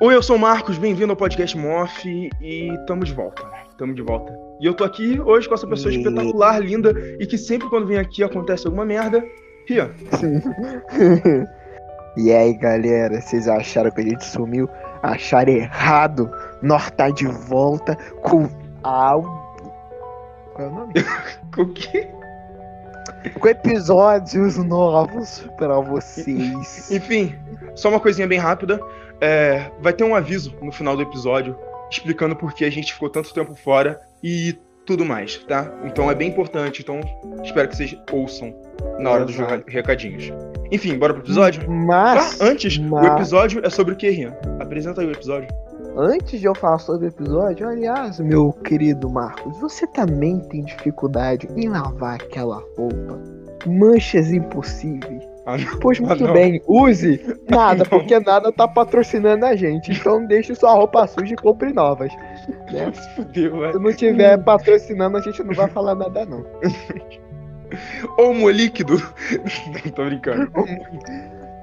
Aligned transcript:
Oi, 0.00 0.14
eu 0.14 0.22
sou 0.22 0.36
o 0.36 0.38
Marcos, 0.38 0.78
bem-vindo 0.78 1.10
ao 1.12 1.16
podcast 1.16 1.58
Morph 1.58 2.04
e 2.06 2.30
tamo 2.86 3.04
de 3.04 3.12
volta. 3.12 3.42
Tamo 3.76 3.92
de 3.92 4.02
volta. 4.02 4.32
E 4.60 4.66
eu 4.66 4.72
tô 4.74 4.84
aqui 4.84 5.20
hoje 5.20 5.48
com 5.48 5.54
essa 5.54 5.66
pessoa 5.66 5.92
E- 5.92 5.98
espetacular, 5.98 6.60
linda 6.60 6.92
e 7.18 7.26
que 7.26 7.36
sempre 7.36 7.68
quando 7.68 7.88
vem 7.88 7.98
aqui 7.98 8.22
acontece 8.22 8.66
alguma 8.66 8.84
merda. 8.86 9.24
Ria. 9.68 9.90
e 12.16 12.30
aí, 12.32 12.54
galera, 12.54 13.20
vocês 13.20 13.48
acharam 13.48 13.90
que 13.90 14.00
a 14.00 14.04
gente 14.04 14.24
sumiu? 14.24 14.68
Acharam 15.02 15.52
errado? 15.52 16.30
Nós 16.62 16.90
tá 16.90 17.10
de 17.10 17.26
volta 17.26 17.96
com 18.22 18.48
algo. 18.82 19.28
Qual 20.54 20.68
é 20.68 20.70
o 20.70 20.74
nome? 20.74 20.94
O 21.56 21.72
quê? 21.72 22.10
com 23.40 23.48
episódios 23.48 24.56
novos 24.56 25.48
pra 25.56 25.80
vocês. 25.80 26.90
Enfim, 26.90 27.34
só 27.74 27.88
uma 27.88 28.00
coisinha 28.00 28.26
bem 28.26 28.38
rápida. 28.38 28.80
É, 29.20 29.70
vai 29.80 29.92
ter 29.92 30.04
um 30.04 30.14
aviso 30.14 30.54
no 30.60 30.70
final 30.70 30.96
do 30.96 31.02
episódio 31.02 31.56
explicando 31.90 32.36
por 32.36 32.52
que 32.52 32.64
a 32.64 32.70
gente 32.70 32.92
ficou 32.92 33.08
tanto 33.08 33.32
tempo 33.32 33.54
fora 33.54 34.00
e 34.22 34.58
tudo 34.86 35.04
mais, 35.04 35.36
tá? 35.48 35.70
Então 35.84 36.10
é 36.10 36.14
bem 36.14 36.28
importante, 36.28 36.80
então 36.82 37.00
espero 37.44 37.68
que 37.68 37.76
vocês 37.76 37.96
ouçam 38.12 38.54
na 38.98 39.10
hora 39.10 39.24
dos 39.24 39.36
recadinhos. 39.66 40.32
Enfim, 40.70 40.96
bora 40.98 41.12
pro 41.12 41.22
episódio? 41.22 41.68
Mas, 41.70 42.40
Ah, 42.40 42.44
antes, 42.44 42.76
o 42.78 42.82
mas- 42.84 43.06
episódio 43.12 43.60
é 43.64 43.68
sobre 43.70 43.94
o 43.94 43.96
que, 43.96 44.08
Rian? 44.10 44.34
Apresenta 44.60 45.00
aí 45.00 45.06
o 45.06 45.12
episódio. 45.12 45.48
antes 45.98 46.40
de 46.40 46.46
eu 46.46 46.54
falar 46.54 46.78
sobre 46.78 47.06
o 47.06 47.08
episódio, 47.08 47.66
aliás, 47.68 48.20
meu 48.20 48.52
querido 48.52 49.08
Marcos, 49.10 49.58
você 49.60 49.86
também 49.88 50.38
tem 50.40 50.62
dificuldade 50.62 51.48
em 51.56 51.68
lavar 51.68 52.14
aquela 52.16 52.62
roupa? 52.76 53.18
Manchas 53.66 54.30
impossíveis. 54.32 55.24
Ah. 55.46 55.56
Pois 55.80 55.98
Ah, 56.00 56.06
muito 56.06 56.24
não. 56.24 56.32
bem, 56.32 56.60
use 56.66 57.20
nada, 57.48 57.84
Não. 57.90 57.98
porque 57.98 58.18
nada 58.18 58.50
tá 58.50 58.66
patrocinando 58.66 59.46
a 59.46 59.54
gente. 59.54 59.92
Então 59.92 60.26
deixe 60.26 60.54
sua 60.56 60.72
roupa 60.74 61.06
suja 61.06 61.34
e 61.34 61.36
compre 61.36 61.72
novas. 61.72 62.12
Né? 62.72 62.90
Se 62.94 63.10
fudeu, 63.14 63.72
Se 63.72 63.78
não 63.78 63.92
tiver 63.92 64.38
patrocinando, 64.42 65.16
a 65.16 65.20
gente 65.20 65.42
não 65.44 65.54
vai 65.54 65.68
falar 65.68 65.94
nada, 65.94 66.26
não. 66.26 66.44
Homo 68.18 68.48
líquido. 68.50 68.96
Não, 69.84 69.92
tô 69.92 70.04
brincando. 70.04 70.50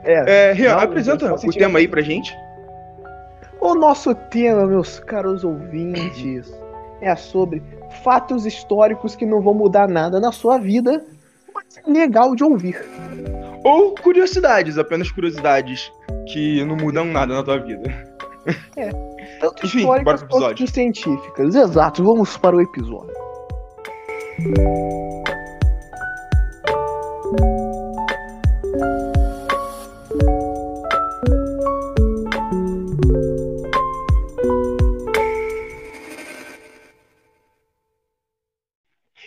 É, 0.04 0.50
É, 0.50 0.54
Rian, 0.54 0.76
apresenta 0.76 1.34
o 1.34 1.52
tema 1.52 1.80
aí 1.80 1.88
pra 1.88 2.02
gente. 2.02 2.36
o 3.59 3.73
nosso 3.76 4.14
tema, 4.14 4.66
meus 4.66 5.00
caros 5.00 5.44
ouvintes, 5.45 6.54
é 7.02 7.16
sobre 7.16 7.64
fatos 8.04 8.45
históricos 8.45 9.16
que 9.16 9.26
não 9.26 9.39
vão 9.42 9.54
mudar 9.54 9.88
nada 9.88 10.20
na 10.20 10.31
sua 10.31 10.58
vida, 10.58 11.04
mas 11.56 11.78
é 11.78 11.89
legal 11.89 12.36
de 12.36 12.44
ouvir. 12.44 12.78
Ou 13.64 13.95
curiosidades, 13.95 14.78
apenas 14.78 15.09
curiosidades 15.11 15.92
que 16.31 16.64
não 16.66 16.75
mudam 16.75 17.06
nada 17.06 17.33
na 17.33 17.44
tua 17.44 17.59
vida. 17.59 17.89
Tanto 19.39 19.66
Enfim, 19.66 19.83
bora 19.83 20.03
pro 20.03 20.16
episódio. 20.16 20.67
científicas. 20.67 21.55
Exato, 21.55 22.03
vamos 22.03 22.36
para 22.38 22.55
o 22.55 22.61
episódio. 22.61 23.14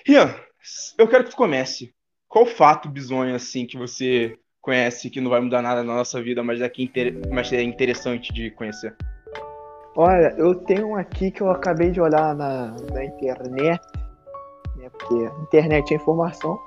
Rian, 0.07 0.35
eu 0.99 1.09
quero 1.09 1.25
que 1.25 1.31
tu 1.31 1.37
comece. 1.37 1.96
Qual 2.29 2.47
fato 2.47 2.89
bizonho, 2.89 3.35
assim, 3.35 3.67
que 3.67 3.77
você 3.77 4.39
conhece 4.61 5.09
que 5.09 5.21
não 5.21 5.31
vai 5.31 5.41
mudar 5.41 5.63
nada 5.63 5.85
na 5.85 5.95
nossa 5.95 6.21
vida, 6.21 6.43
mas 6.43 6.61
é, 6.61 6.69
que 6.69 6.91
mas 7.31 7.53
é 7.53 7.63
interessante 7.63 8.33
de 8.33 8.51
conhecer? 8.51 8.97
Olha, 9.97 10.35
eu 10.37 10.55
tenho 10.55 10.89
um 10.89 10.97
aqui 10.97 11.31
que 11.31 11.41
eu 11.41 11.51
acabei 11.51 11.91
de 11.91 12.01
olhar 12.01 12.35
na, 12.35 12.77
na 12.93 13.05
internet, 13.05 13.81
né, 14.77 14.91
porque 14.91 15.15
internet 15.43 15.93
é 15.93 15.97
informação. 15.97 16.59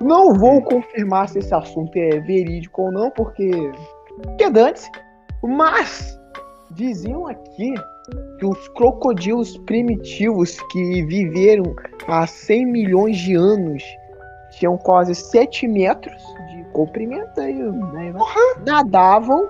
Não 0.00 0.34
vou 0.34 0.60
confirmar 0.62 1.28
se 1.28 1.38
esse 1.38 1.54
assunto 1.54 1.96
é 1.96 2.20
verídico 2.20 2.82
ou 2.82 2.92
não, 2.92 3.10
porque 3.12 3.50
que 4.36 4.50
dane-se. 4.50 4.90
Mas 5.42 6.18
diziam 6.72 7.26
aqui 7.26 7.72
que 8.38 8.46
os 8.46 8.68
crocodilos 8.68 9.56
primitivos 9.58 10.60
que 10.70 11.02
viveram 11.04 11.74
há 12.08 12.26
100 12.26 12.66
milhões 12.66 13.16
de 13.16 13.34
anos 13.34 13.82
tinham 14.56 14.76
quase 14.76 15.14
7 15.14 15.66
metros 15.66 16.22
de 16.50 16.64
comprimento, 16.72 17.40
aí, 17.40 17.54
né, 17.54 18.14
nadavam 18.64 19.48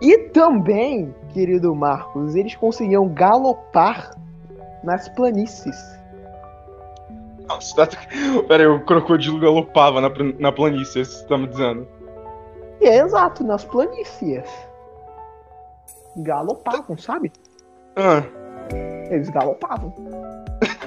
e 0.00 0.16
também, 0.30 1.14
querido 1.28 1.74
Marcos, 1.74 2.34
eles 2.34 2.56
conseguiam 2.56 3.08
galopar 3.08 4.16
nas 4.82 5.08
planícies. 5.10 5.76
Nossa, 7.46 7.86
tá... 7.86 7.98
Pera 8.48 8.62
aí, 8.62 8.66
o 8.66 8.84
crocodilo 8.84 9.38
galopava 9.38 10.00
na, 10.00 10.10
na 10.38 10.52
planície, 10.52 11.04
você 11.04 11.26
tá 11.26 11.36
me 11.36 11.48
dizendo. 11.48 11.86
É 12.80 12.96
exato, 12.98 13.44
nas 13.44 13.64
planícies. 13.64 14.48
Galopavam, 16.16 16.96
sabe? 16.96 17.30
Ah, 17.96 18.22
Eles 19.10 19.28
galopavam. 19.28 19.92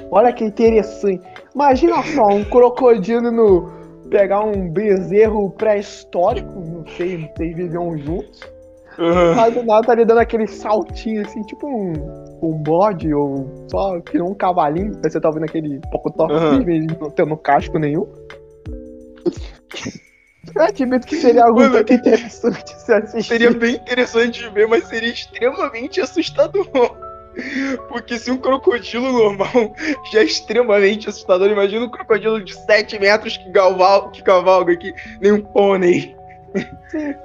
Olha 0.10 0.34
que 0.34 0.44
interessante. 0.44 1.24
Imagina 1.54 2.02
só, 2.04 2.28
um 2.28 2.44
crocodilo 2.44 3.32
no 3.32 3.72
pegar 4.10 4.42
um 4.42 4.70
bezerro 4.70 5.50
pré-histórico, 5.52 6.60
não 6.60 6.86
sei, 6.88 7.18
vocês 7.36 7.56
viviam 7.56 7.98
juntos. 7.98 8.42
ah, 8.98 9.34
Mas 9.36 9.54
do 9.54 9.64
nada 9.64 9.88
tá 9.88 9.94
ali 9.94 10.06
dando 10.06 10.20
aquele 10.20 10.48
saltinho 10.48 11.22
assim, 11.22 11.42
tipo 11.44 11.68
um, 11.68 11.94
um 12.42 12.54
bode 12.64 13.14
ou 13.14 13.68
só 13.70 14.00
que 14.02 14.22
um 14.22 14.34
cavalinho. 14.34 14.94
Você 15.04 15.20
tá 15.20 15.30
ouvindo 15.30 15.46
aquele 15.46 15.80
pocotó 15.92 16.26
Aham. 16.26 16.60
uhum. 16.60 16.88
não 17.00 17.10
tendo 17.10 17.38
casco 17.38 17.80
nenhum. 17.80 18.08
Eu 20.56 20.62
admito 20.62 21.08
que 21.08 21.16
seria 21.16 21.46
algo 21.46 21.62
Mano, 21.62 21.74
muito 21.74 21.94
interessante 21.94 22.70
se 22.80 22.94
assistir. 22.94 23.24
seria 23.24 23.52
bem 23.52 23.76
interessante 23.76 24.44
de 24.44 24.50
ver, 24.50 24.68
mas 24.68 24.86
seria 24.88 25.10
extremamente 25.12 26.00
assustador. 26.02 26.68
Porque 27.90 28.18
se 28.18 28.32
um 28.32 28.38
crocodilo 28.38 29.12
normal 29.12 29.76
já 30.12 30.20
é 30.20 30.24
extremamente 30.24 31.10
assustador, 31.10 31.50
imagina 31.50 31.86
um 31.86 31.90
crocodilo 31.90 32.44
de 32.44 32.54
7 32.54 33.00
metros 33.00 33.38
que, 33.38 33.50
galval, 33.50 34.12
que 34.12 34.22
cavalga 34.22 34.74
aqui, 34.74 34.94
nem 35.20 35.32
um 35.32 35.42
pônei. 35.42 36.16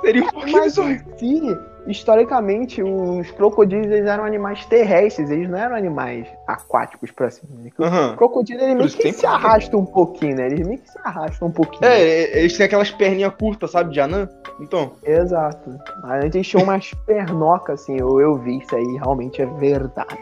Seria 0.01 0.25
um 0.25 0.29
pouquinho 0.29 0.59
Mas 0.59 0.75
si, 0.75 1.41
historicamente, 1.89 2.83
os 2.83 3.31
crocodilos 3.33 3.87
eles 3.87 4.07
eram 4.07 4.25
animais 4.25 4.65
terrestres, 4.67 5.31
eles 5.31 5.49
não 5.49 5.59
eram 5.59 5.75
animais 5.75 6.27
aquáticos 6.47 7.11
pra 7.11 7.31
cima. 7.31 7.49
né? 7.59 7.71
O 8.13 8.17
crocodilo 8.17 8.61
ele 8.61 8.73
Por 8.73 8.79
meio 8.79 8.91
que 8.91 9.13
se 9.13 9.27
arrasta 9.27 9.77
um 9.77 9.85
pouquinho, 9.85 10.37
né? 10.37 10.47
Eles 10.47 10.67
meio 10.67 10.79
que 10.79 10.91
se 10.91 10.99
arrastam 11.03 11.49
um 11.49 11.53
pouquinho. 11.53 11.85
É, 11.85 12.01
é, 12.01 12.39
eles 12.41 12.57
têm 12.57 12.67
aquelas 12.67 12.91
perninhas 12.91 13.35
curtas, 13.35 13.71
sabe, 13.71 13.93
de 13.93 14.01
anã? 14.01 14.29
Então, 14.61 14.93
Exato. 15.03 15.79
Mas 16.03 16.25
antes 16.25 16.47
tinha 16.47 16.63
umas 16.63 16.93
pernocas, 17.07 17.83
assim, 17.83 17.99
eu, 17.99 18.21
eu 18.21 18.35
vi 18.37 18.59
isso 18.59 18.75
aí, 18.75 18.97
realmente 18.97 19.41
é 19.41 19.47
verdade. 19.47 20.19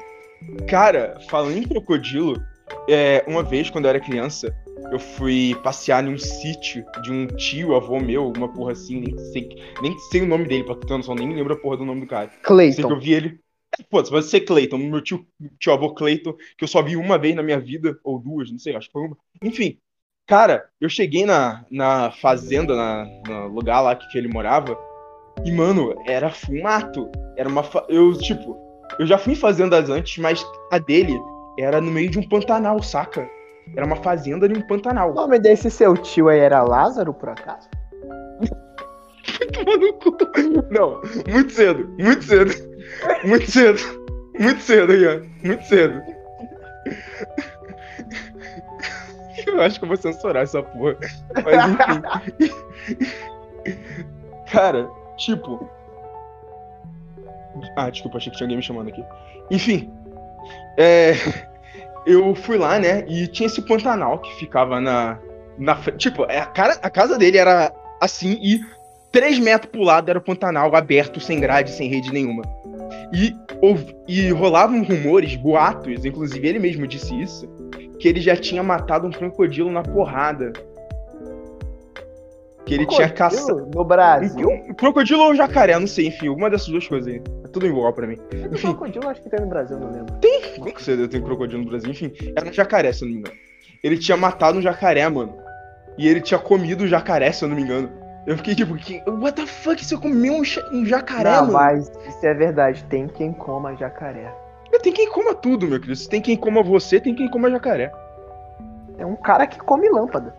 cara, 0.69 1.19
falando 1.29 1.59
em 1.59 1.63
crocodilo, 1.63 2.41
é, 2.89 3.25
uma 3.27 3.43
vez, 3.43 3.71
quando 3.71 3.87
eu 3.87 3.91
era 3.91 4.01
criança, 4.01 4.55
eu 4.91 4.99
fui 4.99 5.55
passear 5.63 6.03
num 6.03 6.19
sítio 6.19 6.85
de 7.03 7.13
um 7.13 7.27
tio, 7.27 7.75
avô 7.75 7.99
meu, 7.99 8.25
alguma 8.25 8.53
porra 8.53 8.73
assim, 8.73 9.01
nem 9.01 9.19
sei, 9.19 9.49
nem 9.83 9.99
sei 10.11 10.23
o 10.23 10.27
nome 10.27 10.47
dele, 10.47 10.65
pra 10.65 10.75
tu 10.75 10.87
ter 10.87 10.97
noção, 10.97 11.15
nem 11.15 11.35
lembro 11.35 11.55
a 11.55 11.57
porra 11.57 11.79
do 11.79 11.85
nome 11.85 12.03
do 12.03 12.07
cara. 12.07 12.31
Sei 12.73 12.85
que 12.85 12.93
eu 12.93 13.01
vi 13.01 13.13
ele. 13.15 13.41
Pô, 13.91 14.03
pode 14.03 14.27
ser 14.27 14.41
Clayton, 14.41 14.79
meu 14.79 15.03
tio, 15.03 15.27
tio 15.59 15.73
avô 15.73 15.93
Clayton, 15.95 16.35
que 16.57 16.65
eu 16.65 16.69
só 16.69 16.81
vi 16.81 16.97
uma 16.97 17.19
vez 17.19 17.35
na 17.35 17.43
minha 17.43 17.61
vida, 17.61 17.99
ou 18.03 18.19
duas, 18.19 18.51
não 18.51 18.59
sei, 18.59 18.75
acho 18.75 18.87
que 18.87 18.93
foi 18.93 19.03
uma. 19.03 19.17
Enfim, 19.43 19.79
cara, 20.27 20.69
eu 20.81 20.89
cheguei 20.89 21.27
na, 21.27 21.65
na 21.71 22.11
fazenda, 22.11 22.75
na, 22.75 23.07
no 23.27 23.49
lugar 23.49 23.81
lá 23.81 23.95
que, 23.95 24.09
que 24.09 24.17
ele 24.17 24.29
morava, 24.29 24.79
e, 25.45 25.53
mano, 25.53 25.95
era 26.07 26.31
fumato. 26.31 27.11
Era 27.37 27.49
uma. 27.49 27.63
Fa... 27.63 27.85
Eu, 27.89 28.17
tipo, 28.17 28.57
eu 28.99 29.07
já 29.07 29.19
fui 29.19 29.35
em 29.35 29.37
fazendas 29.37 29.91
antes, 29.91 30.19
mas 30.19 30.45
a 30.73 30.79
dele 30.79 31.15
era 31.59 31.81
no 31.81 31.91
meio 31.91 32.11
de 32.11 32.19
um 32.19 32.29
pantanal, 32.29 32.83
saca? 32.83 33.29
Era 33.75 33.85
uma 33.87 33.97
fazenda 33.97 34.49
de 34.49 34.55
um 34.59 34.63
O 34.63 34.67
pantanal. 34.67 35.13
nome 35.15 35.39
desse 35.39 35.71
seu 35.71 35.97
tio 35.97 36.29
aí 36.29 36.39
era 36.39 36.63
Lázaro, 36.63 37.13
por 37.13 37.29
acaso? 37.31 37.69
Não, 40.71 41.01
muito 41.31 41.53
cedo, 41.53 41.89
muito 41.99 42.23
cedo. 42.25 42.53
Muito 43.25 43.51
cedo. 43.51 43.79
Muito 44.39 44.61
cedo, 44.61 44.95
Ian. 44.95 45.23
Muito 45.43 45.65
cedo. 45.65 46.03
Eu 49.47 49.61
acho 49.63 49.79
que 49.79 49.85
eu 49.85 49.89
vou 49.89 49.97
censurar 49.97 50.43
essa 50.43 50.63
porra. 50.63 50.97
Mas 51.45 51.71
enfim. 51.71 52.95
Cara, 54.51 54.89
tipo. 55.17 55.69
Ah, 57.77 57.91
desculpa, 57.91 58.19
achei 58.19 58.31
que 58.31 58.37
tinha 58.37 58.47
alguém 58.47 58.57
me 58.59 58.63
chamando 58.63 58.89
aqui. 58.89 59.05
Enfim, 59.51 59.91
É, 60.77 61.13
eu 62.07 62.35
fui 62.35 62.57
lá, 62.57 62.79
né? 62.79 63.05
E 63.09 63.27
tinha 63.27 63.47
esse 63.47 63.61
Pantanal 63.61 64.19
que 64.21 64.35
ficava 64.37 64.81
na. 64.81 65.19
na 65.59 65.75
tipo, 65.97 66.25
é, 66.25 66.39
a, 66.39 66.47
cara, 66.47 66.79
a 66.81 66.89
casa 66.89 67.19
dele 67.19 67.37
era 67.37 67.73
assim 68.01 68.39
e 68.41 68.61
três 69.11 69.39
metros 69.39 69.71
pro 69.71 69.83
lado 69.83 70.09
era 70.09 70.19
o 70.19 70.23
Pantanal 70.23 70.75
aberto, 70.75 71.19
sem 71.21 71.41
grade, 71.41 71.71
sem 71.71 71.89
rede 71.89 72.13
nenhuma. 72.13 72.43
E, 73.13 73.35
e 74.07 74.31
rolavam 74.31 74.83
rumores, 74.83 75.35
boatos, 75.37 76.05
inclusive 76.05 76.47
ele 76.47 76.59
mesmo 76.59 76.87
disse 76.87 77.19
isso, 77.21 77.49
que 77.99 78.09
ele 78.09 78.21
já 78.21 78.37
tinha 78.37 78.63
matado 78.63 79.07
um 79.07 79.11
crocodilo 79.11 79.71
na 79.71 79.83
porrada. 79.83 80.53
Que 82.67 82.75
ele 82.75 82.87
tinha 82.87 83.09
caçado. 83.09 83.47
Crocodilo 83.47 83.71
No 83.75 83.85
Brasil? 83.85 84.49
Um 84.49 84.75
crocodilo 84.75 85.23
ou 85.23 85.35
jacaré, 85.37 85.79
não 85.79 85.87
sei, 85.87 86.09
enfim, 86.09 86.29
uma 86.29 86.51
dessas 86.51 86.67
duas 86.67 86.87
coisas 86.87 87.07
aí. 87.13 87.23
É 87.45 87.49
tudo 87.49 87.65
igual 87.65 87.93
pra 87.93 88.09
mim. 88.09 88.19
Enfim, 88.53 88.73
Crocodilo 88.73 89.09
acho 89.09 89.23
que 89.23 89.31
tem 89.31 89.41
no 89.41 89.47
Brasil, 89.47 89.79
não 89.79 89.93
lembro. 89.93 90.15
com 90.61 90.81
certeza 90.81 91.09
tem 91.09 91.23
crocodilo 91.23 91.63
no 91.63 91.71
Brasil, 91.71 91.91
enfim, 91.91 92.13
era 92.37 92.49
um 92.49 92.53
jacaré, 92.53 92.93
se 92.93 93.05
eu 93.05 93.09
não 93.09 93.15
me 93.15 93.21
engano. 93.21 93.37
Ele 93.85 93.97
tinha 93.97 94.17
matado 94.17 94.59
um 94.59 94.63
jacaré, 94.63 95.09
mano. 95.09 95.37
E 95.97 96.09
ele 96.09 96.21
tinha 96.21 96.41
comido 96.41 96.83
o 96.83 96.89
jacaré, 96.89 97.31
se 97.31 97.45
eu 97.45 97.49
não 97.49 97.55
me 97.55 97.63
engano. 97.63 97.89
Eu 98.27 98.37
fiquei 98.37 98.57
tipo, 98.57 98.75
que, 98.75 99.01
what 99.07 99.41
the 99.41 99.47
fuck, 99.47 99.83
você 99.83 99.97
comeu 99.97 100.35
um, 100.35 100.43
um 100.73 100.85
jacaré, 100.85 101.31
não, 101.31 101.47
mano? 101.47 101.53
mas 101.53 101.89
isso 102.09 102.27
é 102.27 102.35
verdade. 102.35 102.85
Tem 102.91 103.07
quem 103.07 103.33
coma 103.33 103.77
jacaré. 103.77 104.35
Tem 104.83 104.93
quem 104.93 105.09
coma 105.11 105.35
tudo, 105.35 105.67
meu 105.67 105.79
querido. 105.79 105.97
Se 105.97 106.09
tem 106.09 106.21
quem 106.21 106.37
coma 106.37 106.63
você, 106.63 107.01
tem 107.01 107.15
quem 107.15 107.29
coma 107.29 107.51
jacaré. 107.51 107.93
É 108.99 109.07
um 109.07 109.17
cara 109.17 109.47
que 109.47 109.59
come 109.59 109.89
lâmpada. 109.89 110.35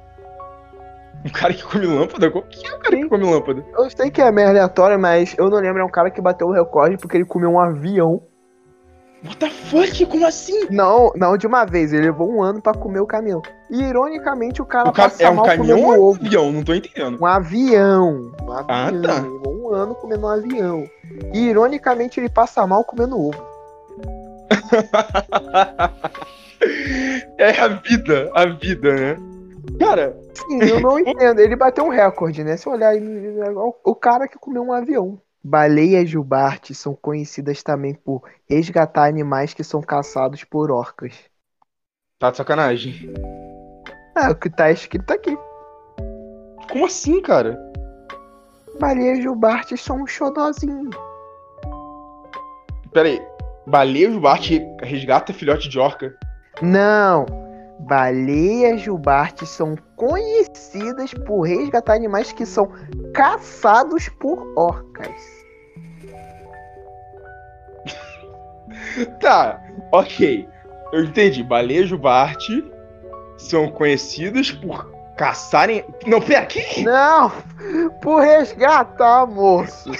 Um 1.25 1.29
cara 1.29 1.53
que 1.53 1.63
come 1.63 1.85
lâmpada? 1.85 2.31
Qual 2.31 2.43
que 2.43 2.65
é 2.67 2.75
o 2.75 2.79
cara 2.79 2.95
que 2.95 3.09
come 3.09 3.25
lâmpada? 3.29 3.65
Eu 3.77 3.89
sei 3.89 4.09
que 4.09 4.21
é 4.21 4.31
meio 4.31 4.49
aleatório, 4.49 4.97
mas 4.99 5.35
eu 5.37 5.49
não 5.49 5.59
lembro. 5.59 5.81
É 5.81 5.85
um 5.85 5.89
cara 5.89 6.09
que 6.09 6.21
bateu 6.21 6.47
o 6.47 6.51
recorde 6.53 6.97
porque 6.97 7.17
ele 7.17 7.25
comeu 7.25 7.49
um 7.51 7.59
avião. 7.59 8.21
What 9.25 9.37
the 9.37 9.49
fuck? 9.49 10.05
Como 10.05 10.25
assim? 10.27 10.67
Não, 10.69 11.11
não 11.15 11.35
de 11.37 11.47
uma 11.47 11.65
vez. 11.65 11.91
Ele 11.91 12.03
levou 12.05 12.31
um 12.31 12.41
ano 12.43 12.61
pra 12.61 12.73
comer 12.73 12.99
o 12.99 13.05
caminhão. 13.07 13.41
E 13.69 13.81
ironicamente 13.81 14.61
o 14.61 14.65
cara 14.65 14.89
O 14.89 14.93
ca- 14.93 15.03
passa 15.03 15.23
é 15.23 15.29
um 15.29 15.35
mal 15.35 15.45
caminhão 15.45 15.81
ou 15.83 15.91
um 15.91 15.99
ovo. 16.09 16.19
avião? 16.23 16.51
Não 16.51 16.63
tô 16.63 16.73
entendendo. 16.73 17.17
Um 17.19 17.25
avião. 17.25 18.31
Um 18.43 18.51
avião. 18.51 18.65
Ah, 18.69 18.91
tá. 18.91 19.17
Ele 19.17 19.29
levou 19.29 19.71
um 19.71 19.73
ano 19.73 19.95
comendo 19.95 20.27
um 20.27 20.29
avião. 20.29 20.83
E 21.33 21.39
ironicamente 21.49 22.19
ele 22.19 22.29
passa 22.29 22.65
mal 22.67 22.83
comendo 22.83 23.19
ovo. 23.19 23.43
é 27.37 27.59
a 27.59 27.67
vida, 27.67 28.31
a 28.33 28.45
vida, 28.45 28.93
né? 28.93 29.17
Cara, 29.79 30.17
Sim, 30.33 30.61
eu 30.63 30.79
não 30.81 30.99
entendo. 30.99 31.39
Ele 31.39 31.55
bateu 31.55 31.85
um 31.85 31.89
recorde, 31.89 32.43
né? 32.43 32.57
Se 32.57 32.67
olhar 32.69 32.89
aí, 32.89 32.99
no- 32.99 33.75
o 33.83 33.95
cara 33.95 34.27
que 34.27 34.37
comeu 34.37 34.63
um 34.63 34.73
avião. 34.73 35.19
Baleias 35.43 36.09
jubarte 36.09 36.73
são 36.75 36.93
conhecidas 36.93 37.63
também 37.63 37.93
por 37.93 38.21
resgatar 38.49 39.05
animais 39.07 39.53
que 39.53 39.63
são 39.63 39.81
caçados 39.81 40.43
por 40.43 40.71
orcas. 40.71 41.13
tá 42.19 42.31
de 42.31 42.37
sacanagem. 42.37 43.13
É 44.17 44.29
o 44.29 44.35
que 44.35 44.49
tá 44.49 44.71
escrito 44.71 45.11
aqui. 45.11 45.37
Como 46.71 46.85
assim, 46.85 47.21
cara? 47.21 47.57
Baleias 48.79 49.23
jubarte 49.23 49.77
são 49.77 50.01
um 50.03 50.07
xodozinho. 50.07 50.89
Pera 52.91 53.07
aí. 53.07 53.21
Baleia 53.65 54.11
jubarte 54.11 54.65
resgata 54.81 55.33
filhote 55.33 55.69
de 55.69 55.77
orca. 55.79 56.17
Não. 56.61 57.25
Baleias 57.79 58.81
jubartes 58.81 59.49
são 59.49 59.75
conhecidas 59.95 61.13
por 61.13 61.41
resgatar 61.41 61.93
animais 61.93 62.31
que 62.31 62.45
são 62.45 62.71
caçados 63.13 64.09
por 64.09 64.53
orcas. 64.57 65.11
Tá, 69.19 69.61
ok. 69.91 70.47
Eu 70.91 71.03
entendi. 71.03 71.43
Baleia 71.43 71.85
jubarte 71.85 72.63
são 73.37 73.69
conhecidas 73.69 74.51
por 74.51 74.91
caçarem. 75.15 75.83
Não, 76.05 76.21
pera, 76.21 76.45
que? 76.45 76.83
Não! 76.83 77.31
Por 78.01 78.21
resgatar, 78.21 79.25
moço. 79.25 79.91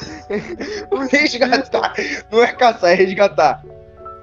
Resgatar. 1.11 1.93
Não 2.31 2.43
é 2.43 2.51
caçar, 2.53 2.91
é 2.91 2.93
resgatar. 2.93 3.63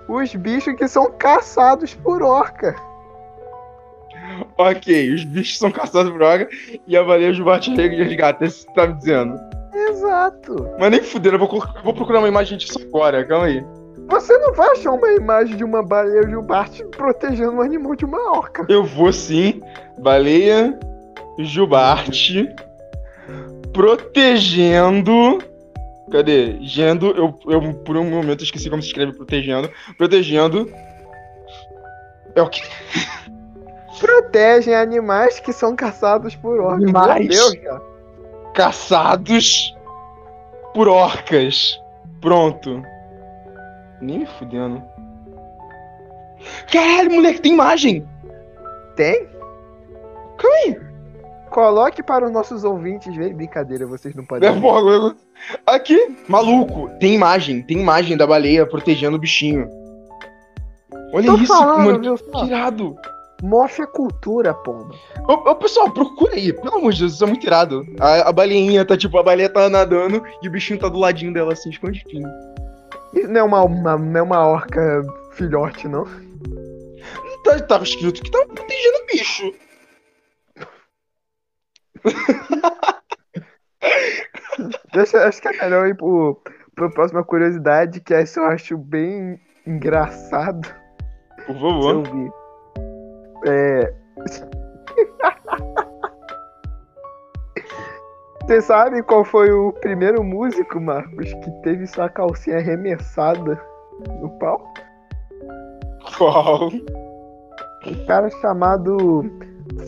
Os 0.09 0.35
bichos 0.35 0.75
que 0.77 0.89
são 0.89 1.11
caçados 1.13 1.95
por 1.95 2.23
orca. 2.23 2.75
Ok, 4.57 5.15
os 5.15 5.25
bichos 5.25 5.59
são 5.59 5.71
caçados 5.71 6.13
por 6.13 6.23
orca 6.23 6.49
e 6.87 6.97
a 6.97 7.03
baleia 7.03 7.33
jubarte 7.33 7.75
resgata. 7.75 8.45
É 8.45 8.47
isso 8.47 8.67
que 8.67 8.73
você 8.73 8.81
tá 8.81 8.87
me 8.87 8.95
dizendo. 8.95 9.41
Exato. 9.73 10.69
Mas 10.79 10.91
nem 10.91 11.03
fuder, 11.03 11.35
eu 11.35 11.39
vou, 11.39 11.49
eu 11.53 11.83
vou 11.83 11.95
procurar 11.95 12.21
uma 12.21 12.29
imagem 12.29 12.57
disso 12.57 12.79
agora, 12.81 13.25
calma 13.25 13.47
aí. 13.47 13.65
Você 14.09 14.37
não 14.39 14.53
vai 14.53 14.69
achar 14.71 14.93
uma 14.93 15.13
imagem 15.13 15.57
de 15.57 15.65
uma 15.65 15.83
baleia 15.83 16.29
jubarte 16.29 16.85
protegendo 16.85 17.53
um 17.53 17.61
animal 17.61 17.97
de 17.97 18.05
uma 18.05 18.33
orca. 18.33 18.67
Eu 18.69 18.85
vou 18.85 19.13
sim. 19.13 19.63
Baleia 19.99 20.79
jubarte 21.39 22.49
protegendo. 23.73 25.43
Cadê? 26.11 26.59
Gendo. 26.61 27.07
Eu, 27.07 27.39
eu 27.47 27.75
por 27.83 27.97
um 27.97 28.09
momento 28.09 28.45
esqueci 28.45 28.69
como 28.69 28.83
se 28.83 28.89
escreve 28.89 29.15
protegendo. 29.15 29.71
Protegendo. 29.97 30.71
É 32.35 32.43
o 32.43 32.49
quê? 32.49 32.63
Protegem 33.99 34.75
animais 34.75 35.41
que 35.41 35.53
são 35.53 35.77
caçados 35.77 36.35
por 36.35 36.61
orcas. 36.61 36.83
Animais. 36.83 37.29
Meu 37.29 37.51
Deus, 37.51 37.65
cara. 37.65 37.83
Caçados 38.55 39.75
por 40.73 40.89
orcas. 40.89 41.81
Pronto. 42.21 42.83
Nem 44.01 44.21
me 44.21 44.27
fudendo. 44.27 44.83
Caralho, 46.71 47.13
moleque, 47.13 47.41
tem 47.41 47.53
imagem! 47.53 48.07
Tem? 48.97 49.27
Calma 50.37 50.57
aí. 50.65 50.81
Coloque 51.51 52.03
para 52.03 52.27
os 52.27 52.33
nossos 52.33 52.65
ouvintes 52.65 53.15
verem. 53.15 53.35
Brincadeira, 53.35 53.87
vocês 53.87 54.15
não 54.15 54.25
podem. 54.25 54.49
É, 54.49 54.61
porra, 54.61 55.15
Aqui, 55.67 56.17
maluco, 56.29 56.91
tem 56.99 57.15
imagem, 57.15 57.63
tem 57.63 57.79
imagem 57.79 58.17
da 58.17 58.27
baleia 58.27 58.67
protegendo 58.67 59.17
o 59.17 59.21
bichinho. 59.21 59.69
Olha 61.13 61.27
Tô 61.27 61.37
isso, 61.37 61.47
falando, 61.47 61.85
mano, 61.85 62.01
viu? 62.01 62.17
que 62.17 62.47
irado. 62.47 62.97
Mostra 63.43 63.85
a 63.85 63.89
cultura, 63.89 64.55
pomba. 64.55 64.95
Ô, 65.29 65.33
ô, 65.51 65.55
pessoal, 65.57 65.91
procura 65.91 66.35
aí, 66.35 66.53
pelo 66.53 66.77
amor 66.77 66.93
de 66.93 67.01
Deus, 67.01 67.13
isso 67.15 67.25
é 67.25 67.27
muito 67.27 67.47
irado. 67.47 67.85
A, 68.01 68.29
a 68.29 68.33
baleinha 68.33 68.85
tá, 68.87 68.97
tipo, 68.97 69.19
a 69.19 69.23
baleia 69.23 69.51
tá 69.51 69.69
nadando 69.69 70.23
e 70.43 70.49
o 70.49 70.51
bichinho 70.51 70.79
tá 70.81 70.89
do 70.89 70.99
ladinho 70.99 71.33
dela, 71.33 71.53
assim, 71.53 71.69
escondidinho. 71.71 72.29
Isso 73.13 73.29
não 73.29 73.41
é 73.41 73.43
uma, 73.45 73.63
uma- 73.65 73.99
não 73.99 74.19
é 74.19 74.23
uma 74.23 74.47
orca 74.47 75.03
filhote, 75.33 75.87
não? 75.89 76.05
Tá, 77.45 77.61
tava 77.61 77.85
escrito 77.85 78.23
que 78.23 78.31
tava 78.31 78.47
protegendo 78.47 78.99
o 78.99 79.07
bicho. 79.07 79.53
Deixa, 84.95 85.27
acho 85.27 85.43
que 85.43 85.49
é 85.49 85.53
melhor 85.63 85.87
ir 85.89 85.97
pro, 85.97 86.41
pra 86.75 86.89
próxima 86.91 87.25
curiosidade, 87.25 88.01
que 88.01 88.15
essa 88.15 88.41
eu 88.41 88.47
acho 88.47 88.79
bem 88.79 89.39
engraçado. 89.67 90.69
Por 91.47 91.55
favor. 91.55 92.44
É. 93.45 93.93
Você 98.43 98.61
sabe 98.61 99.03
qual 99.03 99.25
foi 99.25 99.51
o 99.51 99.73
primeiro 99.73 100.23
músico, 100.23 100.81
Marcos, 100.81 101.33
que 101.33 101.51
teve 101.63 101.87
sua 101.87 102.09
calcinha 102.11 102.59
arremessada 102.59 103.59
no 104.21 104.29
pau? 104.39 104.73
Qual? 106.17 106.69
Um 107.87 108.07
cara 108.07 108.29
chamado 108.41 109.25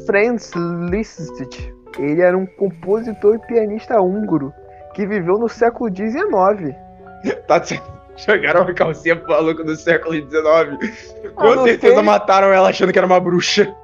Franz 0.06 0.52
Liszt. 0.90 1.74
Ele 1.98 2.22
era 2.22 2.36
um 2.36 2.46
compositor 2.46 3.36
e 3.36 3.46
pianista 3.46 4.00
húngaro 4.00 4.52
que 4.94 5.06
viveu 5.06 5.38
no 5.38 5.48
século 5.48 5.94
XIX. 5.94 6.74
Tá 7.46 7.58
de 7.58 7.80
Jogaram 8.26 8.62
uma 8.62 8.72
calcinha 8.74 9.16
pro 9.16 9.28
maluco 9.30 9.62
do 9.64 9.76
século 9.76 10.14
XIX. 10.14 10.32
Ah, 10.42 11.30
Com 11.34 11.64
certeza 11.64 11.94
sei. 11.96 12.02
mataram 12.02 12.52
ela 12.52 12.68
achando 12.70 12.92
que 12.92 12.98
era 12.98 13.06
uma 13.06 13.20
bruxa. 13.20 13.74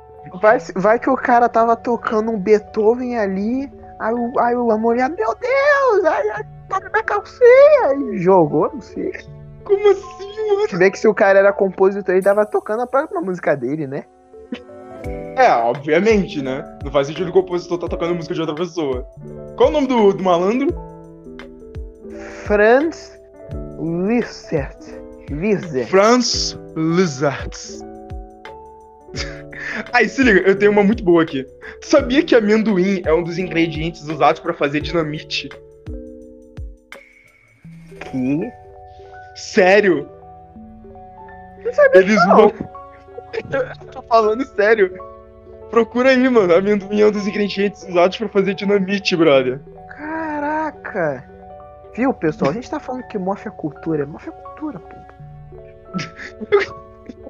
Vai, 0.40 0.58
vai 0.76 0.98
que 0.98 1.10
o 1.10 1.16
cara 1.16 1.48
tava 1.48 1.76
tocando 1.76 2.30
um 2.30 2.38
Beethoven 2.38 3.18
ali, 3.18 3.70
aí, 3.98 4.14
o- 4.14 4.38
aí 4.40 4.54
o- 4.56 4.78
mulher, 4.78 5.10
meu 5.10 5.34
Deus, 5.34 6.04
ai, 6.04 6.28
ai, 6.30 6.42
toca 6.68 6.88
minha 6.88 7.02
calcinha, 7.02 7.94
e 8.12 8.18
jogou, 8.18 8.70
não 8.72 8.80
sei. 8.80 9.12
Como 9.64 9.90
assim, 9.90 10.48
mano? 10.56 10.68
Se 10.68 10.76
bem 10.78 10.90
que 10.90 10.98
se 10.98 11.06
o 11.06 11.14
cara 11.14 11.38
era 11.38 11.52
compositor, 11.52 12.14
ele 12.14 12.24
tava 12.24 12.46
tocando 12.46 12.82
a 12.82 12.86
própria 12.86 13.20
música 13.20 13.54
dele, 13.56 13.86
né? 13.86 14.04
É, 15.36 15.50
obviamente, 15.52 16.42
né? 16.42 16.64
Não 16.84 16.90
faz 16.92 17.08
sentido 17.08 17.28
o 17.30 17.32
compositor 17.32 17.78
tá 17.78 17.88
tocando 17.88 18.14
música 18.14 18.34
de 18.34 18.40
outra 18.40 18.54
pessoa. 18.54 19.06
Qual 19.56 19.68
o 19.68 19.72
nome 19.72 19.86
do, 19.86 20.12
do 20.12 20.22
malandro? 20.22 20.68
Franz 22.44 23.18
Liszt. 23.82 24.52
Liszt. 25.28 25.88
Franz 25.88 26.58
Lizards. 26.76 27.84
Aí, 29.92 30.08
se 30.08 30.22
liga, 30.22 30.40
eu 30.40 30.56
tenho 30.56 30.70
uma 30.70 30.84
muito 30.84 31.02
boa 31.02 31.22
aqui. 31.22 31.44
Tu 31.80 31.86
sabia 31.86 32.22
que 32.22 32.34
amendoim 32.34 33.02
é 33.04 33.12
um 33.12 33.22
dos 33.22 33.38
ingredientes 33.38 34.02
usados 34.02 34.40
pra 34.40 34.54
fazer 34.54 34.80
dinamite? 34.80 35.48
Que? 38.00 38.52
Sério? 39.34 40.08
Eles 41.94 42.24
vão. 42.26 42.52
Eu 43.50 43.86
tô 43.90 44.02
falando 44.02 44.44
sério. 44.54 44.94
Procura 45.70 46.10
aí, 46.10 46.28
mano. 46.28 46.54
Amendoim 46.54 47.00
é 47.00 47.06
um 47.06 47.10
dos 47.10 47.26
ingredientes 47.26 47.82
usados 47.88 48.16
pra 48.18 48.28
fazer 48.28 48.54
dinamite, 48.54 49.16
brother. 49.16 49.60
Caraca! 49.88 51.31
Viu, 51.94 52.12
pessoal? 52.14 52.50
A 52.50 52.54
gente 52.54 52.70
tá 52.70 52.80
falando 52.80 53.06
que 53.06 53.18
mofa 53.18 53.48
é 53.48 53.52
cultura. 53.52 54.06
Mofa 54.06 54.30
é 54.30 54.32
cultura, 54.32 54.78
pô. 54.78 55.02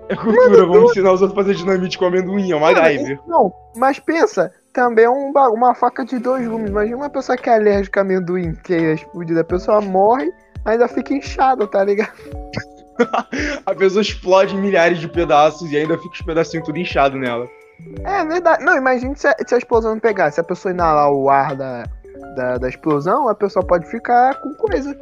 É 0.08 0.16
cultura, 0.16 0.66
vamos 0.66 0.90
ensinar 0.90 1.12
os 1.12 1.22
outros 1.22 1.38
a 1.38 1.42
fazer 1.42 1.54
dinamite 1.54 1.98
com 1.98 2.04
amendoim, 2.04 2.50
é 2.50 2.56
uma 2.56 2.72
MacGyver. 2.72 3.18
Não, 3.26 3.52
mas 3.76 3.98
pensa, 3.98 4.52
também 4.72 5.04
é 5.04 5.10
um, 5.10 5.32
uma 5.32 5.74
faca 5.74 6.04
de 6.04 6.18
dois 6.18 6.46
gumes. 6.46 6.70
Imagina 6.70 6.96
uma 6.96 7.10
pessoa 7.10 7.36
que 7.36 7.48
é 7.48 7.54
alérgica 7.54 8.00
a 8.00 8.02
amendoim, 8.02 8.54
que 8.54 8.74
é 8.74 8.94
explodida. 8.94 9.40
A 9.40 9.44
pessoa 9.44 9.80
morre, 9.80 10.30
ainda 10.64 10.86
fica 10.86 11.14
inchada, 11.14 11.66
tá 11.66 11.82
ligado? 11.84 12.12
A 13.66 13.74
pessoa 13.74 14.02
explode 14.02 14.54
em 14.54 14.60
milhares 14.60 14.98
de 14.98 15.08
pedaços 15.08 15.72
e 15.72 15.76
ainda 15.76 15.96
fica 15.96 16.12
os 16.12 16.22
pedacinhos 16.22 16.66
tudo 16.66 16.78
inchado 16.78 17.16
nela. 17.16 17.48
É 18.04 18.24
verdade. 18.24 18.62
Não, 18.62 18.76
imagina 18.76 19.16
se 19.16 19.26
a, 19.26 19.34
se 19.44 19.54
a 19.54 19.58
explosão 19.58 19.92
não 19.92 19.98
pegar. 19.98 20.30
Se 20.30 20.40
a 20.40 20.44
pessoa 20.44 20.72
inalar 20.72 21.10
o 21.10 21.28
ar 21.30 21.56
da, 21.56 21.84
da, 22.34 22.58
da 22.58 22.68
explosão, 22.68 23.28
a 23.28 23.34
pessoa 23.34 23.64
pode 23.66 23.90
ficar 23.90 24.40
com 24.40 24.54
coisa. 24.54 24.94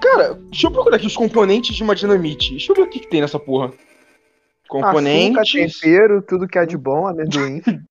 Cara, 0.00 0.34
deixa 0.34 0.66
eu 0.66 0.70
procurar 0.72 0.96
aqui 0.96 1.06
os 1.06 1.16
componentes 1.16 1.74
de 1.74 1.82
uma 1.82 1.94
dinamite. 1.94 2.50
Deixa 2.50 2.72
eu 2.72 2.76
ver 2.76 2.82
o 2.82 2.88
que, 2.90 3.00
que 3.00 3.08
tem 3.08 3.20
nessa 3.20 3.38
porra. 3.38 3.66
Açúcar, 3.66 4.86
Componentes. 4.86 5.52
tempero, 5.80 6.22
tudo 6.22 6.48
que 6.48 6.58
há 6.58 6.64
de 6.64 6.76
bom, 6.78 7.06
amendoim. 7.06 7.60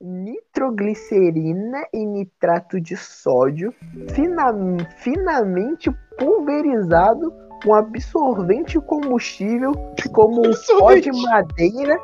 Nitroglicerina 0.00 1.82
e 1.92 2.04
nitrato 2.06 2.80
de 2.80 2.96
sódio 2.96 3.74
fina- 4.14 4.54
finamente 4.98 5.90
pulverizado 6.18 7.32
com 7.64 7.74
absorvente 7.74 8.78
combustível 8.80 9.72
como 10.12 10.42
o 10.48 10.78
pó 10.78 10.94
de 10.94 11.10
madeira 11.10 11.98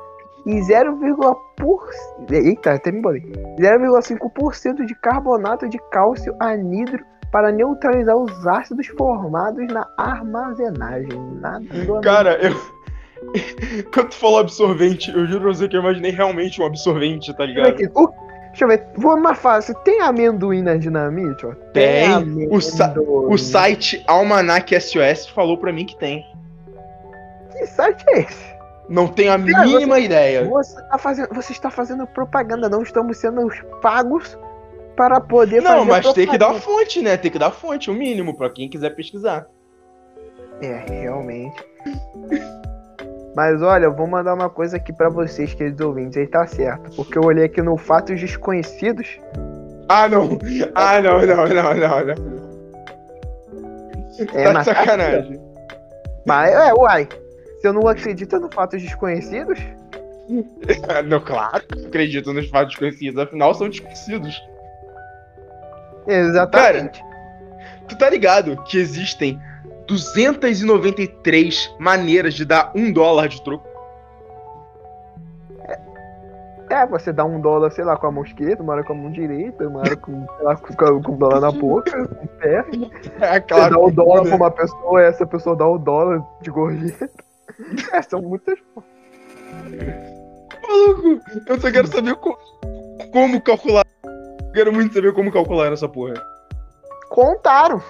e 0.47 0.61
0,5%. 0.61 1.37
por- 1.57 1.89
Eita, 2.31 2.73
até 2.75 2.91
me 2.93 3.01
bolei. 3.01 3.23
0,5% 3.59 4.85
de 4.87 4.95
carbonato 4.97 5.69
de 5.69 5.79
cálcio 5.91 6.35
anidro 6.41 7.05
para 7.33 7.51
neutralizar 7.51 8.17
os 8.17 8.47
ácidos 8.47 8.87
formados 8.89 9.67
na 9.69 9.87
armazenagem. 9.99 11.19
Nada 11.41 11.65
Cara, 12.03 12.39
eu. 12.41 12.55
Quando 13.93 14.09
tu 14.11 14.15
falou 14.17 14.39
absorvente, 14.41 15.11
eu 15.11 15.27
juro 15.27 15.41
pra 15.41 15.49
você 15.55 15.67
que 15.69 15.77
eu 15.77 15.81
imaginei 15.81 16.11
realmente 16.11 16.61
um 16.61 16.67
absorvente, 16.67 17.33
tá 17.35 17.45
Deixa 17.47 17.61
eu 17.61 17.65
ver 17.65 17.77
ligado? 17.79 17.93
O- 17.99 18.13
deixa 18.49 18.65
eu 18.65 18.69
ver. 18.69 18.87
Vou 18.97 19.17
mais 19.19 19.39
fácil. 19.39 19.75
Tem 19.77 20.01
amendoim 20.03 20.63
na 20.63 20.77
dinamite? 20.77 21.47
Ó? 21.47 21.53
Tem. 21.73 22.49
O 22.51 22.61
sa-. 22.61 22.95
O 22.99 23.37
site 23.39 24.05
Almanac 24.07 24.79
SOS 24.79 25.27
falou 25.29 25.57
pra 25.57 25.73
mim 25.73 25.87
que 25.87 25.97
tem. 25.99 26.23
Que 27.53 27.67
site 27.67 28.05
é 28.09 28.19
esse? 28.21 28.54
Não 28.89 29.09
tenho 29.09 29.33
a 29.33 29.39
Cara, 29.39 29.65
mínima 29.67 29.99
ideia. 29.99 30.45
Você, 30.45 30.81
tá 30.89 30.99
fazendo, 30.99 31.29
você 31.35 31.53
está 31.53 31.71
fazendo 31.71 32.07
propaganda. 32.07 32.69
Não 32.69 32.83
estamos 32.83 33.17
sendo 33.17 33.49
pagos 33.81 34.39
para 34.97 35.21
poder 35.21 35.63
fazer 35.63 35.75
Não, 35.77 35.85
mas 35.85 36.13
tem 36.13 36.27
que 36.27 36.37
dar 36.39 36.51
propaganda. 36.51 36.61
fonte, 36.81 37.01
né? 37.03 37.17
Tem 37.17 37.31
que 37.31 37.39
dar 37.39 37.51
fonte, 37.51 37.91
o 37.91 37.95
mínimo, 37.95 38.37
pra 38.37 38.51
quem 38.51 38.69
quiser 38.69 38.91
pesquisar. 38.91 39.47
É, 40.61 40.85
realmente. 40.89 41.65
Mas 43.35 43.61
olha, 43.63 43.87
eu 43.87 43.95
vou 43.97 44.07
mandar 44.07 44.35
uma 44.35 44.49
coisa 44.49 44.77
aqui 44.77 44.93
pra 44.93 45.09
vocês, 45.09 45.53
queridos 45.55 45.85
ouvintes. 45.85 46.17
Aí 46.17 46.27
tá 46.27 46.47
certo. 46.47 46.95
Porque 46.95 47.19
eu 47.19 47.23
olhei 47.25 47.45
aqui 47.47 47.61
no 47.63 47.77
Fatos 47.77 48.21
Desconhecidos. 48.21 49.19
Ah, 49.89 50.09
não. 50.09 50.39
Ah, 50.75 51.01
não, 51.01 51.21
não, 51.27 51.47
não, 51.49 51.75
não, 51.75 52.05
não. 52.07 52.45
É, 54.33 54.45
tá 54.45 54.53
mas- 54.53 54.65
sacanagem. 54.65 55.41
Mas 56.27 56.55
é, 56.55 56.73
uai. 56.75 57.09
Eu 57.67 57.73
não 57.73 57.89
acredito 57.89 58.39
no 58.39 58.51
Fatos 58.53 58.83
Desconhecidos, 58.83 59.59
Não, 61.07 61.21
claro 61.21 61.63
que 61.67 61.87
acredito 61.87 62.33
nos 62.33 62.49
fatos 62.49 62.71
desconhecidos, 62.71 63.21
afinal 63.21 63.55
são 63.55 63.69
desconhecidos. 63.69 64.43
exatamente. 66.07 67.03
Tu 67.89 67.99
tá 67.99 68.09
ligado 68.09 68.57
que 68.65 68.79
existem 68.79 69.41
293 69.87 71.75
maneiras 71.79 72.35
de 72.35 72.45
dar 72.45 72.73
um 72.75 72.91
dólar 72.91 73.29
de 73.29 73.43
troco? 73.43 73.75
É, 76.71 76.87
você 76.87 77.13
dá 77.13 77.25
um 77.25 77.41
dólar, 77.41 77.71
sei 77.71 77.85
lá, 77.85 77.95
com 77.95 78.07
a 78.07 78.11
mão 78.11 78.25
esquerda, 78.25 78.63
uma 78.63 78.73
hora 78.73 78.83
com 78.83 78.95
a 78.95 78.97
mão 78.97 79.11
direita, 79.13 79.69
uma 79.69 79.81
hora 79.81 79.95
com, 79.97 80.27
lá, 80.41 80.57
com, 80.57 80.75
com 81.03 81.13
o 81.13 81.17
dólar 81.17 81.41
na 81.41 81.53
boca, 81.53 82.09
com 82.09 82.25
o 82.25 82.29
pé. 82.29 82.65
É 83.21 83.39
Você 83.39 83.71
dá 83.71 83.79
o 83.79 83.91
dólar 83.91 84.23
pra 84.25 84.37
uma 84.37 84.51
pessoa, 84.51 85.03
essa 85.03 85.27
pessoa 85.27 85.55
dá 85.55 85.69
o 85.69 85.77
dólar 85.77 86.25
de 86.41 86.51
gorjeta. 86.51 87.24
É, 87.93 88.03
são 88.03 88.21
muitas. 88.23 88.59
Maluco, 90.67 91.21
eu 91.47 91.61
só 91.61 91.71
quero 91.71 91.87
saber 91.89 92.15
co- 92.17 92.39
como 93.13 93.41
calcular. 93.41 93.85
Quero 94.53 94.73
muito 94.73 94.95
saber 94.95 95.13
como 95.13 95.33
calcular 95.33 95.73
essa 95.73 95.89
porra. 95.89 96.15
Contaram. 97.11 97.83